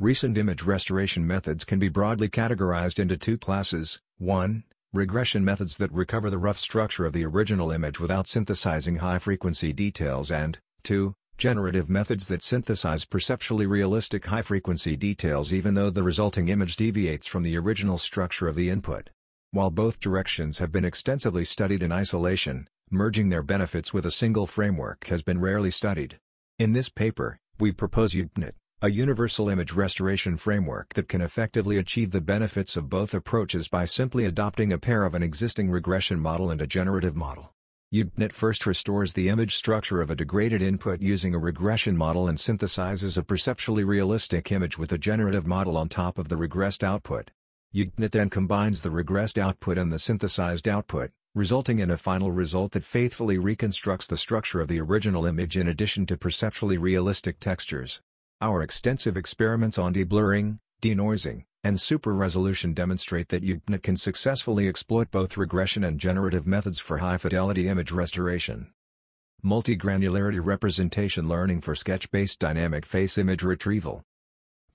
Recent 0.00 0.36
image 0.36 0.64
restoration 0.64 1.24
methods 1.24 1.64
can 1.64 1.78
be 1.78 1.88
broadly 1.88 2.28
categorized 2.28 2.98
into 2.98 3.16
two 3.16 3.38
classes, 3.38 4.00
1. 4.16 4.64
Regression 4.94 5.44
methods 5.44 5.76
that 5.76 5.92
recover 5.92 6.30
the 6.30 6.38
rough 6.38 6.56
structure 6.56 7.04
of 7.04 7.12
the 7.12 7.22
original 7.22 7.70
image 7.70 8.00
without 8.00 8.26
synthesizing 8.26 8.96
high-frequency 8.96 9.70
details 9.74 10.30
and, 10.30 10.58
2. 10.84 11.14
Generative 11.36 11.90
methods 11.90 12.26
that 12.28 12.42
synthesize 12.42 13.04
perceptually 13.04 13.66
realistic 13.66 14.24
high-frequency 14.24 14.96
details 14.96 15.52
even 15.52 15.74
though 15.74 15.90
the 15.90 16.02
resulting 16.02 16.48
image 16.48 16.74
deviates 16.76 17.26
from 17.26 17.42
the 17.42 17.54
original 17.58 17.98
structure 17.98 18.48
of 18.48 18.54
the 18.54 18.70
input. 18.70 19.10
While 19.50 19.70
both 19.70 20.00
directions 20.00 20.58
have 20.58 20.72
been 20.72 20.86
extensively 20.86 21.44
studied 21.44 21.82
in 21.82 21.92
isolation, 21.92 22.66
merging 22.90 23.28
their 23.28 23.42
benefits 23.42 23.92
with 23.92 24.06
a 24.06 24.10
single 24.10 24.46
framework 24.46 25.08
has 25.08 25.22
been 25.22 25.38
rarely 25.38 25.70
studied. 25.70 26.18
In 26.58 26.72
this 26.72 26.88
paper, 26.88 27.38
we 27.60 27.72
propose 27.72 28.14
UGNet, 28.14 28.52
a 28.80 28.92
universal 28.92 29.48
image 29.48 29.72
restoration 29.72 30.36
framework 30.36 30.94
that 30.94 31.08
can 31.08 31.20
effectively 31.20 31.78
achieve 31.78 32.12
the 32.12 32.20
benefits 32.20 32.76
of 32.76 32.88
both 32.88 33.12
approaches 33.12 33.66
by 33.66 33.84
simply 33.84 34.24
adopting 34.24 34.72
a 34.72 34.78
pair 34.78 35.04
of 35.04 35.16
an 35.16 35.22
existing 35.22 35.68
regression 35.68 36.20
model 36.20 36.48
and 36.48 36.62
a 36.62 36.66
generative 36.66 37.16
model. 37.16 37.52
UGNet 37.92 38.30
first 38.30 38.66
restores 38.66 39.14
the 39.14 39.28
image 39.28 39.56
structure 39.56 40.00
of 40.00 40.10
a 40.10 40.14
degraded 40.14 40.62
input 40.62 41.02
using 41.02 41.34
a 41.34 41.40
regression 41.40 41.96
model 41.96 42.28
and 42.28 42.38
synthesizes 42.38 43.18
a 43.18 43.24
perceptually 43.24 43.82
realistic 43.82 44.52
image 44.52 44.78
with 44.78 44.92
a 44.92 44.98
generative 44.98 45.44
model 45.44 45.76
on 45.76 45.88
top 45.88 46.16
of 46.16 46.28
the 46.28 46.36
regressed 46.36 46.84
output. 46.84 47.32
UGNet 47.74 48.12
then 48.12 48.30
combines 48.30 48.82
the 48.82 48.90
regressed 48.90 49.38
output 49.38 49.76
and 49.76 49.92
the 49.92 49.98
synthesized 49.98 50.68
output, 50.68 51.10
resulting 51.34 51.80
in 51.80 51.90
a 51.90 51.96
final 51.96 52.30
result 52.30 52.70
that 52.72 52.84
faithfully 52.84 53.38
reconstructs 53.38 54.06
the 54.06 54.16
structure 54.16 54.60
of 54.60 54.68
the 54.68 54.78
original 54.78 55.26
image 55.26 55.56
in 55.56 55.66
addition 55.66 56.06
to 56.06 56.16
perceptually 56.16 56.78
realistic 56.78 57.40
textures. 57.40 58.00
Our 58.40 58.62
extensive 58.62 59.16
experiments 59.16 59.78
on 59.78 59.92
deblurring, 59.92 60.60
denoising, 60.80 61.42
and 61.64 61.80
super-resolution 61.80 62.72
demonstrate 62.72 63.30
that 63.30 63.42
UGNet 63.42 63.82
can 63.82 63.96
successfully 63.96 64.68
exploit 64.68 65.10
both 65.10 65.36
regression 65.36 65.82
and 65.82 65.98
generative 65.98 66.46
methods 66.46 66.78
for 66.78 66.98
high-fidelity 66.98 67.66
image 67.66 67.90
restoration. 67.90 68.72
Multi-granularity 69.42 70.38
representation 70.40 71.28
learning 71.28 71.62
for 71.62 71.74
sketch-based 71.74 72.38
dynamic 72.38 72.86
face 72.86 73.18
image 73.18 73.42
retrieval. 73.42 74.04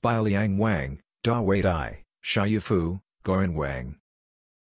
By 0.02 0.19
Liang 0.19 0.58
Wang, 0.58 0.99
Da 1.23 1.39
Wei 1.39 1.62
Dai, 1.62 2.04
Xiaoyu 2.21 2.62
Fu, 2.62 2.99
Goyan 3.23 3.54
Wang. 3.54 3.95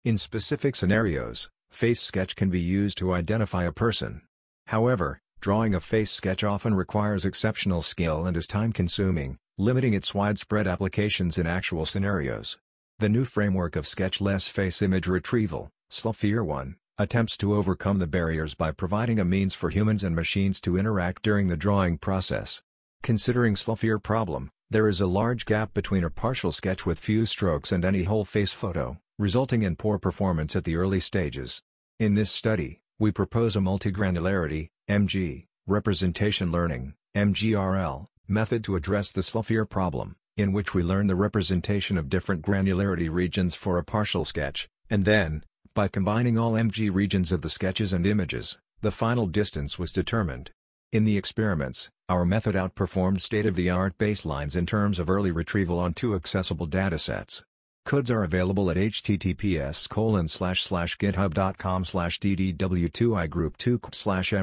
In 0.05 0.17
specific 0.17 0.77
scenarios, 0.77 1.51
face 1.73 2.01
sketch 2.01 2.37
can 2.37 2.51
be 2.51 2.61
used 2.61 2.99
to 2.99 3.13
identify 3.13 3.65
a 3.65 3.73
person. 3.73 4.23
However, 4.67 5.19
Drawing 5.43 5.75
a 5.75 5.81
face 5.81 6.13
sketch 6.13 6.45
often 6.45 6.73
requires 6.73 7.25
exceptional 7.25 7.83
skill 7.83 8.27
and 8.27 8.37
is 8.37 8.47
time-consuming, 8.47 9.39
limiting 9.59 9.93
its 9.93 10.15
widespread 10.15 10.69
applications 10.69 11.37
in 11.37 11.49
actual 11.49 11.85
scenarios. 11.85 12.59
The 13.01 13.09
new 13.09 13.25
framework 13.25 13.75
of 13.75 13.85
sketchless 13.85 14.49
face 14.49 14.81
image 14.83 15.09
retrieval, 15.09 15.69
SLFIR 15.91 16.47
1, 16.47 16.77
attempts 16.97 17.37
to 17.39 17.57
overcome 17.57 17.99
the 17.99 18.07
barriers 18.07 18.55
by 18.55 18.71
providing 18.71 19.19
a 19.19 19.25
means 19.25 19.53
for 19.53 19.71
humans 19.71 20.05
and 20.05 20.15
machines 20.15 20.61
to 20.61 20.77
interact 20.77 21.23
during 21.23 21.49
the 21.49 21.57
drawing 21.57 21.99
process. 21.99 22.63
Considering 23.03 23.57
SLFIR 23.57 24.01
problem, 24.01 24.49
there 24.71 24.89
is 24.89 25.01
a 25.01 25.09
large 25.09 25.45
gap 25.45 25.75
between 25.75 26.05
a 26.05 26.11
partial 26.11 26.53
sketch 26.53 26.87
with 26.87 27.01
few 27.01 27.27
strokes 27.27 27.73
and 27.73 27.85
any 27.85 28.05
whole 28.05 28.25
face 28.25 28.53
photo, 28.53 28.97
resulting 29.19 29.65
in 29.65 29.75
poor 29.75 29.99
performance 29.99 30.55
at 30.55 30.63
the 30.63 30.77
early 30.77 31.01
stages. 31.01 31.61
In 31.99 32.15
this 32.15 32.31
study, 32.31 32.79
we 33.01 33.11
propose 33.11 33.57
a 33.57 33.59
multigranularity, 33.59 34.69
MG, 34.93 35.47
representation 35.67 36.53
learning, 36.53 36.93
MGRL, 37.17 38.05
method 38.29 38.63
to 38.65 38.77
address 38.77 39.11
the 39.11 39.23
SLFIR 39.23 39.67
problem, 39.67 40.17
in 40.37 40.53
which 40.53 40.75
we 40.75 40.83
learn 40.83 41.07
the 41.07 41.15
representation 41.15 41.97
of 41.97 42.11
different 42.11 42.43
granularity 42.43 43.11
regions 43.11 43.55
for 43.55 43.79
a 43.79 43.85
partial 43.85 44.27
sketch, 44.27 44.69
and 44.91 45.07
then, 45.07 45.45
by 45.73 45.89
combining 45.89 46.37
all 46.37 46.53
MG 46.53 46.95
regions 46.95 47.33
of 47.33 47.41
the 47.41 47.49
sketches 47.49 47.95
and 47.95 48.07
images, 48.07 48.59
the 48.83 48.91
final 48.91 49.27
distance 49.27 49.79
was 49.79 49.93
determined. 49.93 50.51
In 50.93 51.05
the 51.05 51.17
experiments, 51.17 51.89
our 52.11 52.27
method 52.27 52.55
outperformed 52.55 53.23
state-of-the-art 53.23 53.97
baselines 53.97 54.59
in 54.59 54.67
terms 54.67 54.99
of 54.99 55.09
early 55.09 55.31
retrieval 55.31 55.79
on 55.79 55.95
two 55.95 56.15
accessible 56.15 56.69
datasets. 56.69 57.45
Codes 57.85 58.11
are 58.11 58.23
available 58.23 58.71
at 58.71 58.77
https 58.77 59.89
github.com 59.89 61.85
ddw2igroup2 61.85 63.79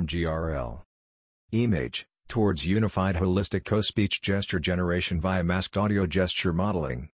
mgrl. 0.05 0.81
EMAGE, 1.51 2.05
towards 2.27 2.67
unified 2.67 3.15
holistic 3.15 3.65
co-speech 3.65 4.21
gesture 4.21 4.59
generation 4.59 5.19
via 5.19 5.43
masked 5.43 5.77
audio 5.77 6.05
gesture 6.05 6.53
modeling. 6.53 7.09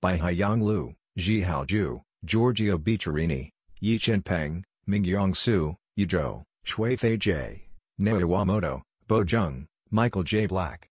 By 0.00 0.18
Haiyang 0.18 0.62
Liu, 0.62 0.94
Zhihao 1.18 1.66
Zhu, 1.66 2.02
Giorgio 2.24 2.78
Becherini, 2.78 3.50
Yichen 3.82 4.24
Peng, 4.24 4.62
Mingyong 4.88 5.34
Su, 5.34 5.76
Yizhou, 5.98 6.44
Shuifei 6.64 7.18
J, 7.18 7.66
Nao 7.98 8.20
Iwamoto, 8.20 8.82
Bo 9.08 9.24
Zheng, 9.24 9.66
Michael 9.90 10.22
J. 10.22 10.46
Black. 10.46 10.88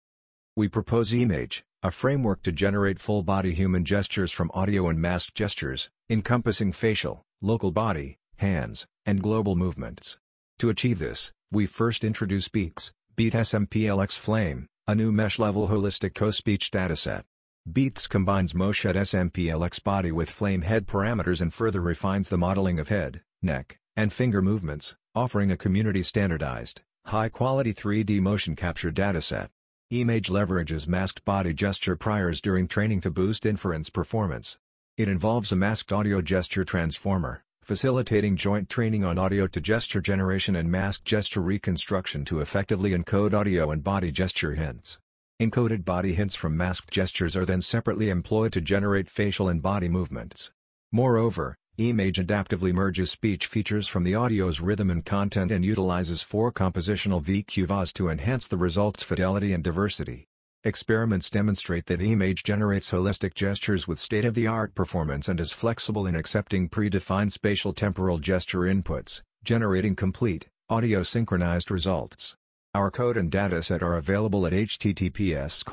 We 0.55 0.67
propose 0.67 1.13
EMAGE, 1.13 1.63
a 1.83 1.89
framework 1.89 2.43
to 2.43 2.51
generate 2.51 2.99
full-body 2.99 3.53
human 3.53 3.83
gestures 3.83 4.31
from 4.31 4.51
audio 4.53 4.87
and 4.87 5.01
masked 5.01 5.33
gestures, 5.33 5.89
encompassing 6.11 6.71
facial, 6.71 7.23
local 7.41 7.71
body, 7.71 8.17
hands, 8.35 8.85
and 9.03 9.23
global 9.23 9.55
movements. 9.55 10.19
To 10.59 10.69
achieve 10.69 10.99
this, 10.99 11.31
we 11.51 11.65
first 11.65 12.03
introduce 12.03 12.47
Beats, 12.49 12.91
Beat 13.15 13.33
SMPLX 13.33 14.15
Flame, 14.15 14.67
a 14.85 14.93
new 14.93 15.11
mesh-level 15.11 15.69
holistic 15.69 16.13
co-speech 16.13 16.69
dataset. 16.69 17.23
Beats 17.71 18.05
combines 18.05 18.53
MoShed 18.53 18.95
SMPLX 18.95 19.83
body 19.83 20.11
with 20.11 20.29
flame 20.29 20.61
head 20.61 20.85
parameters 20.85 21.41
and 21.41 21.51
further 21.51 21.81
refines 21.81 22.29
the 22.29 22.37
modeling 22.37 22.79
of 22.79 22.89
head, 22.89 23.21
neck, 23.41 23.79
and 23.95 24.13
finger 24.13 24.43
movements, 24.43 24.95
offering 25.15 25.49
a 25.49 25.57
community-standardized, 25.57 26.81
high-quality 27.07 27.73
3D 27.73 28.21
motion 28.21 28.55
capture 28.55 28.91
dataset. 28.91 29.49
EMAGE 29.93 30.29
leverages 30.29 30.87
masked 30.87 31.25
body 31.25 31.53
gesture 31.53 31.97
priors 31.97 32.39
during 32.39 32.65
training 32.65 33.01
to 33.01 33.11
boost 33.11 33.45
inference 33.45 33.89
performance. 33.89 34.57
It 34.97 35.09
involves 35.09 35.51
a 35.51 35.57
masked 35.57 35.91
audio 35.91 36.21
gesture 36.21 36.63
transformer, 36.63 37.43
facilitating 37.61 38.37
joint 38.37 38.69
training 38.69 39.03
on 39.03 39.17
audio-to-gesture 39.17 39.99
generation 39.99 40.55
and 40.55 40.71
masked 40.71 41.03
gesture 41.03 41.41
reconstruction 41.41 42.23
to 42.23 42.39
effectively 42.39 42.91
encode 42.91 43.33
audio 43.33 43.69
and 43.69 43.83
body 43.83 44.13
gesture 44.13 44.53
hints. 44.53 44.97
Encoded 45.41 45.83
body 45.83 46.13
hints 46.13 46.35
from 46.35 46.55
masked 46.55 46.89
gestures 46.89 47.35
are 47.35 47.45
then 47.45 47.59
separately 47.59 48.09
employed 48.09 48.53
to 48.53 48.61
generate 48.61 49.09
facial 49.09 49.49
and 49.49 49.61
body 49.61 49.89
movements. 49.89 50.53
Moreover, 50.93 51.57
EMAGE 51.89 52.17
adaptively 52.17 52.71
merges 52.71 53.09
speech 53.09 53.47
features 53.47 53.87
from 53.87 54.03
the 54.03 54.15
audio's 54.15 54.61
rhythm 54.61 54.91
and 54.91 55.03
content 55.03 55.51
and 55.51 55.65
utilizes 55.65 56.21
four 56.21 56.51
compositional 56.51 57.23
VQVAs 57.23 57.91
to 57.93 58.09
enhance 58.09 58.47
the 58.47 58.57
result's 58.57 59.01
fidelity 59.01 59.51
and 59.51 59.63
diversity. 59.63 60.27
Experiments 60.63 61.31
demonstrate 61.31 61.87
that 61.87 61.99
EMAGE 61.99 62.43
generates 62.43 62.91
holistic 62.91 63.33
gestures 63.33 63.87
with 63.87 63.97
state-of-the-art 63.97 64.75
performance 64.75 65.27
and 65.27 65.39
is 65.39 65.53
flexible 65.53 66.05
in 66.05 66.15
accepting 66.15 66.69
predefined 66.69 67.31
spatial 67.31 67.73
temporal 67.73 68.19
gesture 68.19 68.59
inputs, 68.59 69.23
generating 69.43 69.95
complete, 69.95 70.49
audio-synchronized 70.69 71.71
results. 71.71 72.35
Our 72.75 72.91
code 72.91 73.17
and 73.17 73.31
dataset 73.31 73.81
are 73.81 73.97
available 73.97 74.45
at 74.45 74.53
https 74.53 75.65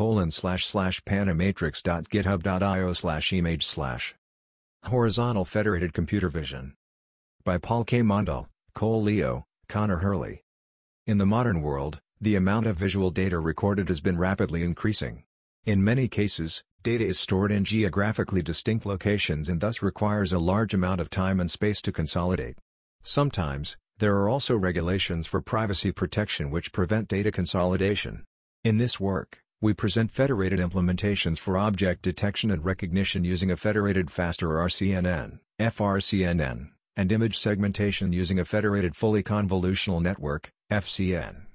panamatrix.github.io 1.04 3.38
image 3.38 3.66
Horizontal 4.88 5.44
Federated 5.44 5.92
Computer 5.92 6.30
Vision 6.30 6.74
by 7.44 7.58
Paul 7.58 7.84
K. 7.84 8.00
Mondal, 8.00 8.46
Cole 8.74 9.02
Leo, 9.02 9.44
Connor 9.68 9.98
Hurley. 9.98 10.42
In 11.06 11.18
the 11.18 11.26
modern 11.26 11.60
world, 11.60 12.00
the 12.18 12.36
amount 12.36 12.66
of 12.66 12.78
visual 12.78 13.10
data 13.10 13.38
recorded 13.38 13.88
has 13.88 14.00
been 14.00 14.16
rapidly 14.16 14.62
increasing. 14.62 15.24
In 15.66 15.84
many 15.84 16.08
cases, 16.08 16.64
data 16.82 17.04
is 17.04 17.20
stored 17.20 17.52
in 17.52 17.64
geographically 17.64 18.40
distinct 18.40 18.86
locations 18.86 19.50
and 19.50 19.60
thus 19.60 19.82
requires 19.82 20.32
a 20.32 20.38
large 20.38 20.72
amount 20.72 21.02
of 21.02 21.10
time 21.10 21.38
and 21.38 21.50
space 21.50 21.82
to 21.82 21.92
consolidate. 21.92 22.56
Sometimes, 23.02 23.76
there 23.98 24.16
are 24.16 24.30
also 24.30 24.56
regulations 24.56 25.26
for 25.26 25.42
privacy 25.42 25.92
protection 25.92 26.50
which 26.50 26.72
prevent 26.72 27.08
data 27.08 27.30
consolidation. 27.30 28.24
In 28.64 28.78
this 28.78 28.98
work, 28.98 29.42
we 29.60 29.74
present 29.74 30.12
federated 30.12 30.60
implementations 30.60 31.38
for 31.38 31.58
object 31.58 32.02
detection 32.02 32.52
and 32.52 32.64
recognition 32.64 33.24
using 33.24 33.50
a 33.50 33.56
federated 33.56 34.08
faster 34.08 34.50
RCNN, 34.50 35.40
FRCNN, 35.58 36.68
and 36.96 37.10
image 37.10 37.36
segmentation 37.36 38.12
using 38.12 38.38
a 38.38 38.44
federated 38.44 38.94
fully 38.94 39.20
convolutional 39.20 40.00
network, 40.00 40.52
FCN. 40.70 41.46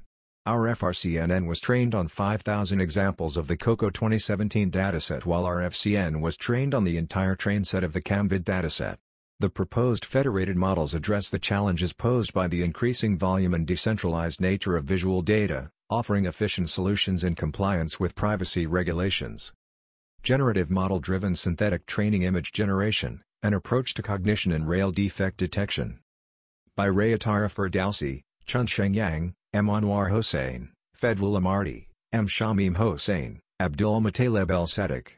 Our 0.45 0.75
FRCNN 0.75 1.47
was 1.47 1.61
trained 1.61 1.95
on 1.95 2.09
5,000 2.09 2.81
examples 2.81 3.37
of 3.37 3.47
the 3.47 3.55
COCO 3.55 3.89
2017 3.89 4.69
dataset 4.69 5.23
while 5.23 5.45
our 5.45 5.59
FCN 5.59 6.19
was 6.19 6.35
trained 6.35 6.73
on 6.73 6.83
the 6.83 6.97
entire 6.97 7.37
train 7.37 7.63
set 7.63 7.85
of 7.85 7.93
the 7.93 8.01
CAMVID 8.01 8.43
dataset. 8.43 8.97
The 9.39 9.49
proposed 9.49 10.03
federated 10.03 10.57
models 10.57 10.93
address 10.93 11.29
the 11.29 11.39
challenges 11.39 11.93
posed 11.93 12.33
by 12.33 12.49
the 12.49 12.63
increasing 12.63 13.17
volume 13.17 13.53
and 13.53 13.65
decentralized 13.65 14.41
nature 14.41 14.75
of 14.75 14.83
visual 14.83 15.21
data, 15.21 15.71
offering 15.93 16.25
efficient 16.25 16.67
solutions 16.71 17.23
in 17.23 17.35
compliance 17.35 17.99
with 17.99 18.15
privacy 18.15 18.65
regulations. 18.65 19.53
Generative 20.23 20.71
Model-Driven 20.71 21.35
Synthetic 21.35 21.85
Training 21.85 22.23
Image 22.23 22.51
Generation, 22.51 23.21
An 23.43 23.53
Approach 23.53 23.93
to 23.93 24.01
Cognition 24.01 24.51
and 24.51 24.67
Rail 24.67 24.91
Defect 24.91 25.37
Detection. 25.37 25.99
By 26.75 26.87
Rayatara 26.87 27.47
Ferdowsi, 27.47 28.23
Chunsheng 28.47 28.95
Yang, 28.95 29.35
M. 29.53 29.67
Anwar 29.67 30.09
Hossain, 30.09 30.69
Fedwul 30.99 31.37
Amarty, 31.37 31.89
M. 32.11 32.27
Shamim 32.27 32.77
Hossain, 32.77 33.37
Abdul 33.59 34.01
Mutaleb 34.01 34.49
El 34.49 34.65
Sadiq. 34.65 35.09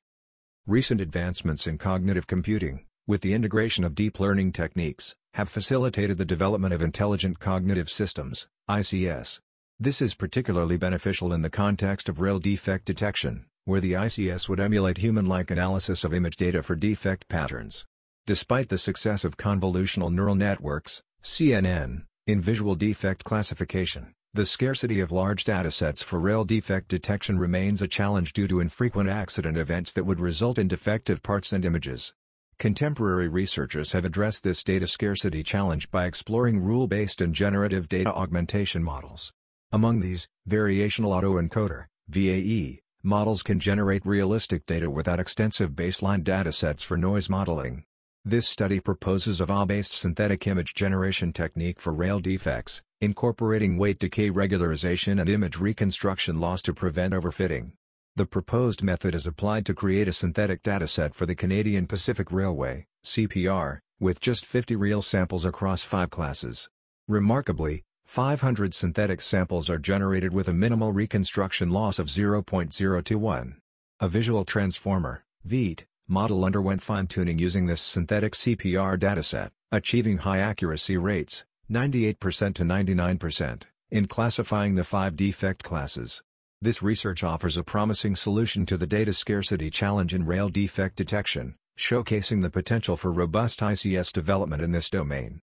Recent 0.67 0.99
advancements 0.99 1.67
in 1.67 1.77
cognitive 1.77 2.27
computing, 2.27 2.83
with 3.07 3.21
the 3.21 3.33
integration 3.33 3.85
of 3.85 3.95
deep 3.95 4.19
learning 4.19 4.51
techniques, 4.51 5.15
have 5.35 5.47
facilitated 5.47 6.17
the 6.17 6.25
development 6.25 6.73
of 6.73 6.81
intelligent 6.81 7.39
cognitive 7.39 7.89
systems, 7.89 8.49
ICS. 8.69 9.39
This 9.77 10.01
is 10.01 10.15
particularly 10.15 10.77
beneficial 10.77 11.33
in 11.33 11.41
the 11.41 11.49
context 11.49 12.07
of 12.07 12.21
rail 12.21 12.39
defect 12.39 12.85
detection, 12.85 13.45
where 13.65 13.81
the 13.81 13.91
ICS 13.91 14.47
would 14.47 14.61
emulate 14.61 14.99
human-like 14.99 15.51
analysis 15.51 16.05
of 16.05 16.13
image 16.13 16.37
data 16.37 16.63
for 16.63 16.77
defect 16.77 17.27
patterns. 17.27 17.85
Despite 18.25 18.69
the 18.69 18.77
success 18.77 19.25
of 19.25 19.35
convolutional 19.35 20.13
neural 20.13 20.35
networks, 20.35 21.03
CNN, 21.21 22.03
in 22.25 22.39
visual 22.39 22.75
defect 22.75 23.25
classification, 23.25 24.13
the 24.33 24.45
scarcity 24.45 25.01
of 25.01 25.11
large 25.11 25.43
datasets 25.43 26.01
for 26.01 26.21
rail 26.21 26.45
defect 26.45 26.87
detection 26.87 27.37
remains 27.37 27.81
a 27.81 27.87
challenge 27.89 28.31
due 28.31 28.47
to 28.47 28.61
infrequent 28.61 29.09
accident 29.09 29.57
events 29.57 29.91
that 29.91 30.05
would 30.05 30.21
result 30.21 30.57
in 30.57 30.69
defective 30.69 31.21
parts 31.21 31.51
and 31.51 31.65
images. 31.65 32.13
Contemporary 32.59 33.27
researchers 33.27 33.91
have 33.91 34.05
addressed 34.05 34.45
this 34.45 34.63
data 34.63 34.87
scarcity 34.87 35.43
challenge 35.43 35.91
by 35.91 36.05
exploring 36.05 36.61
rule-based 36.61 37.19
and 37.19 37.35
generative 37.35 37.89
data 37.89 38.13
augmentation 38.13 38.81
models. 38.81 39.33
Among 39.71 39.99
these, 39.99 40.27
variational 40.49 41.11
autoencoder 41.19 41.85
VAE, 42.07 42.81
models 43.03 43.43
can 43.43 43.59
generate 43.59 44.05
realistic 44.05 44.65
data 44.65 44.89
without 44.89 45.19
extensive 45.19 45.71
baseline 45.71 46.23
datasets 46.23 46.83
for 46.83 46.97
noise 46.97 47.29
modeling. 47.29 47.83
This 48.23 48.47
study 48.47 48.79
proposes 48.79 49.39
a 49.39 49.45
VAE-based 49.45 49.91
synthetic 49.91 50.47
image 50.47 50.73
generation 50.73 51.31
technique 51.31 51.79
for 51.79 51.93
rail 51.93 52.19
defects, 52.19 52.81
incorporating 53.01 53.77
weight 53.77 53.99
decay 53.99 54.31
regularization 54.31 55.19
and 55.19 55.29
image 55.29 55.57
reconstruction 55.57 56.39
loss 56.39 56.61
to 56.63 56.73
prevent 56.73 57.13
overfitting. 57.13 57.73
The 58.15 58.25
proposed 58.25 58.81
method 58.81 59.13
is 59.13 59.27
applied 59.27 59.65
to 59.65 59.73
create 59.73 60.07
a 60.07 60.13
synthetic 60.13 60.63
dataset 60.63 61.13
for 61.13 61.25
the 61.25 61.35
Canadian 61.35 61.85
Pacific 61.85 62.31
Railway 62.31 62.85
CPR, 63.03 63.79
with 63.99 64.19
just 64.19 64.45
50 64.45 64.75
real 64.75 65.01
samples 65.01 65.45
across 65.45 65.83
five 65.83 66.09
classes. 66.09 66.69
Remarkably, 67.07 67.83
500 68.05 68.73
synthetic 68.73 69.19
samples 69.19 69.69
are 69.69 69.79
generated 69.79 70.31
with 70.31 70.47
a 70.47 70.53
minimal 70.53 70.93
reconstruction 70.93 71.71
loss 71.71 71.97
of 71.97 72.07
0.021. 72.07 73.55
A 73.99 74.07
visual 74.07 74.45
transformer, 74.45 75.25
VEAT, 75.43 75.85
model 76.07 76.45
underwent 76.45 76.83
fine-tuning 76.83 77.39
using 77.39 77.65
this 77.65 77.81
synthetic 77.81 78.33
CPR 78.33 78.97
dataset, 78.97 79.49
achieving 79.71 80.19
high 80.19 80.37
accuracy 80.37 80.97
rates, 80.97 81.45
98% 81.69 82.19
to 82.53 82.63
99%, 82.63 83.63
in 83.89 84.07
classifying 84.07 84.75
the 84.75 84.83
five 84.83 85.15
defect 85.15 85.63
classes. 85.63 86.21
This 86.61 86.83
research 86.83 87.23
offers 87.23 87.57
a 87.57 87.63
promising 87.63 88.15
solution 88.15 88.67
to 88.67 88.77
the 88.77 88.87
data 88.87 89.13
scarcity 89.13 89.71
challenge 89.71 90.13
in 90.13 90.25
rail 90.25 90.49
defect 90.49 90.95
detection, 90.95 91.55
showcasing 91.77 92.43
the 92.43 92.51
potential 92.51 92.97
for 92.97 93.11
robust 93.11 93.61
ICS 93.61 94.13
development 94.13 94.61
in 94.61 94.71
this 94.71 94.91
domain. 94.91 95.39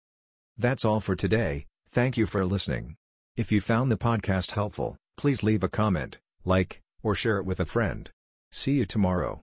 That's 0.56 0.86
all 0.86 1.00
for 1.00 1.14
today, 1.14 1.66
thank 1.96 2.18
you 2.18 2.26
for 2.26 2.44
listening. 2.44 2.94
If 3.38 3.50
you 3.50 3.62
found 3.62 3.90
the 3.90 4.04
podcast 4.08 4.50
helpful, 4.50 4.98
please 5.16 5.42
leave 5.42 5.64
a 5.64 5.74
comment, 5.80 6.18
like, 6.44 6.82
or 7.02 7.14
share 7.14 7.38
it 7.38 7.46
with 7.46 7.58
a 7.58 7.64
friend. 7.74 8.10
See 8.52 8.72
you 8.72 8.84
tomorrow. 8.84 9.34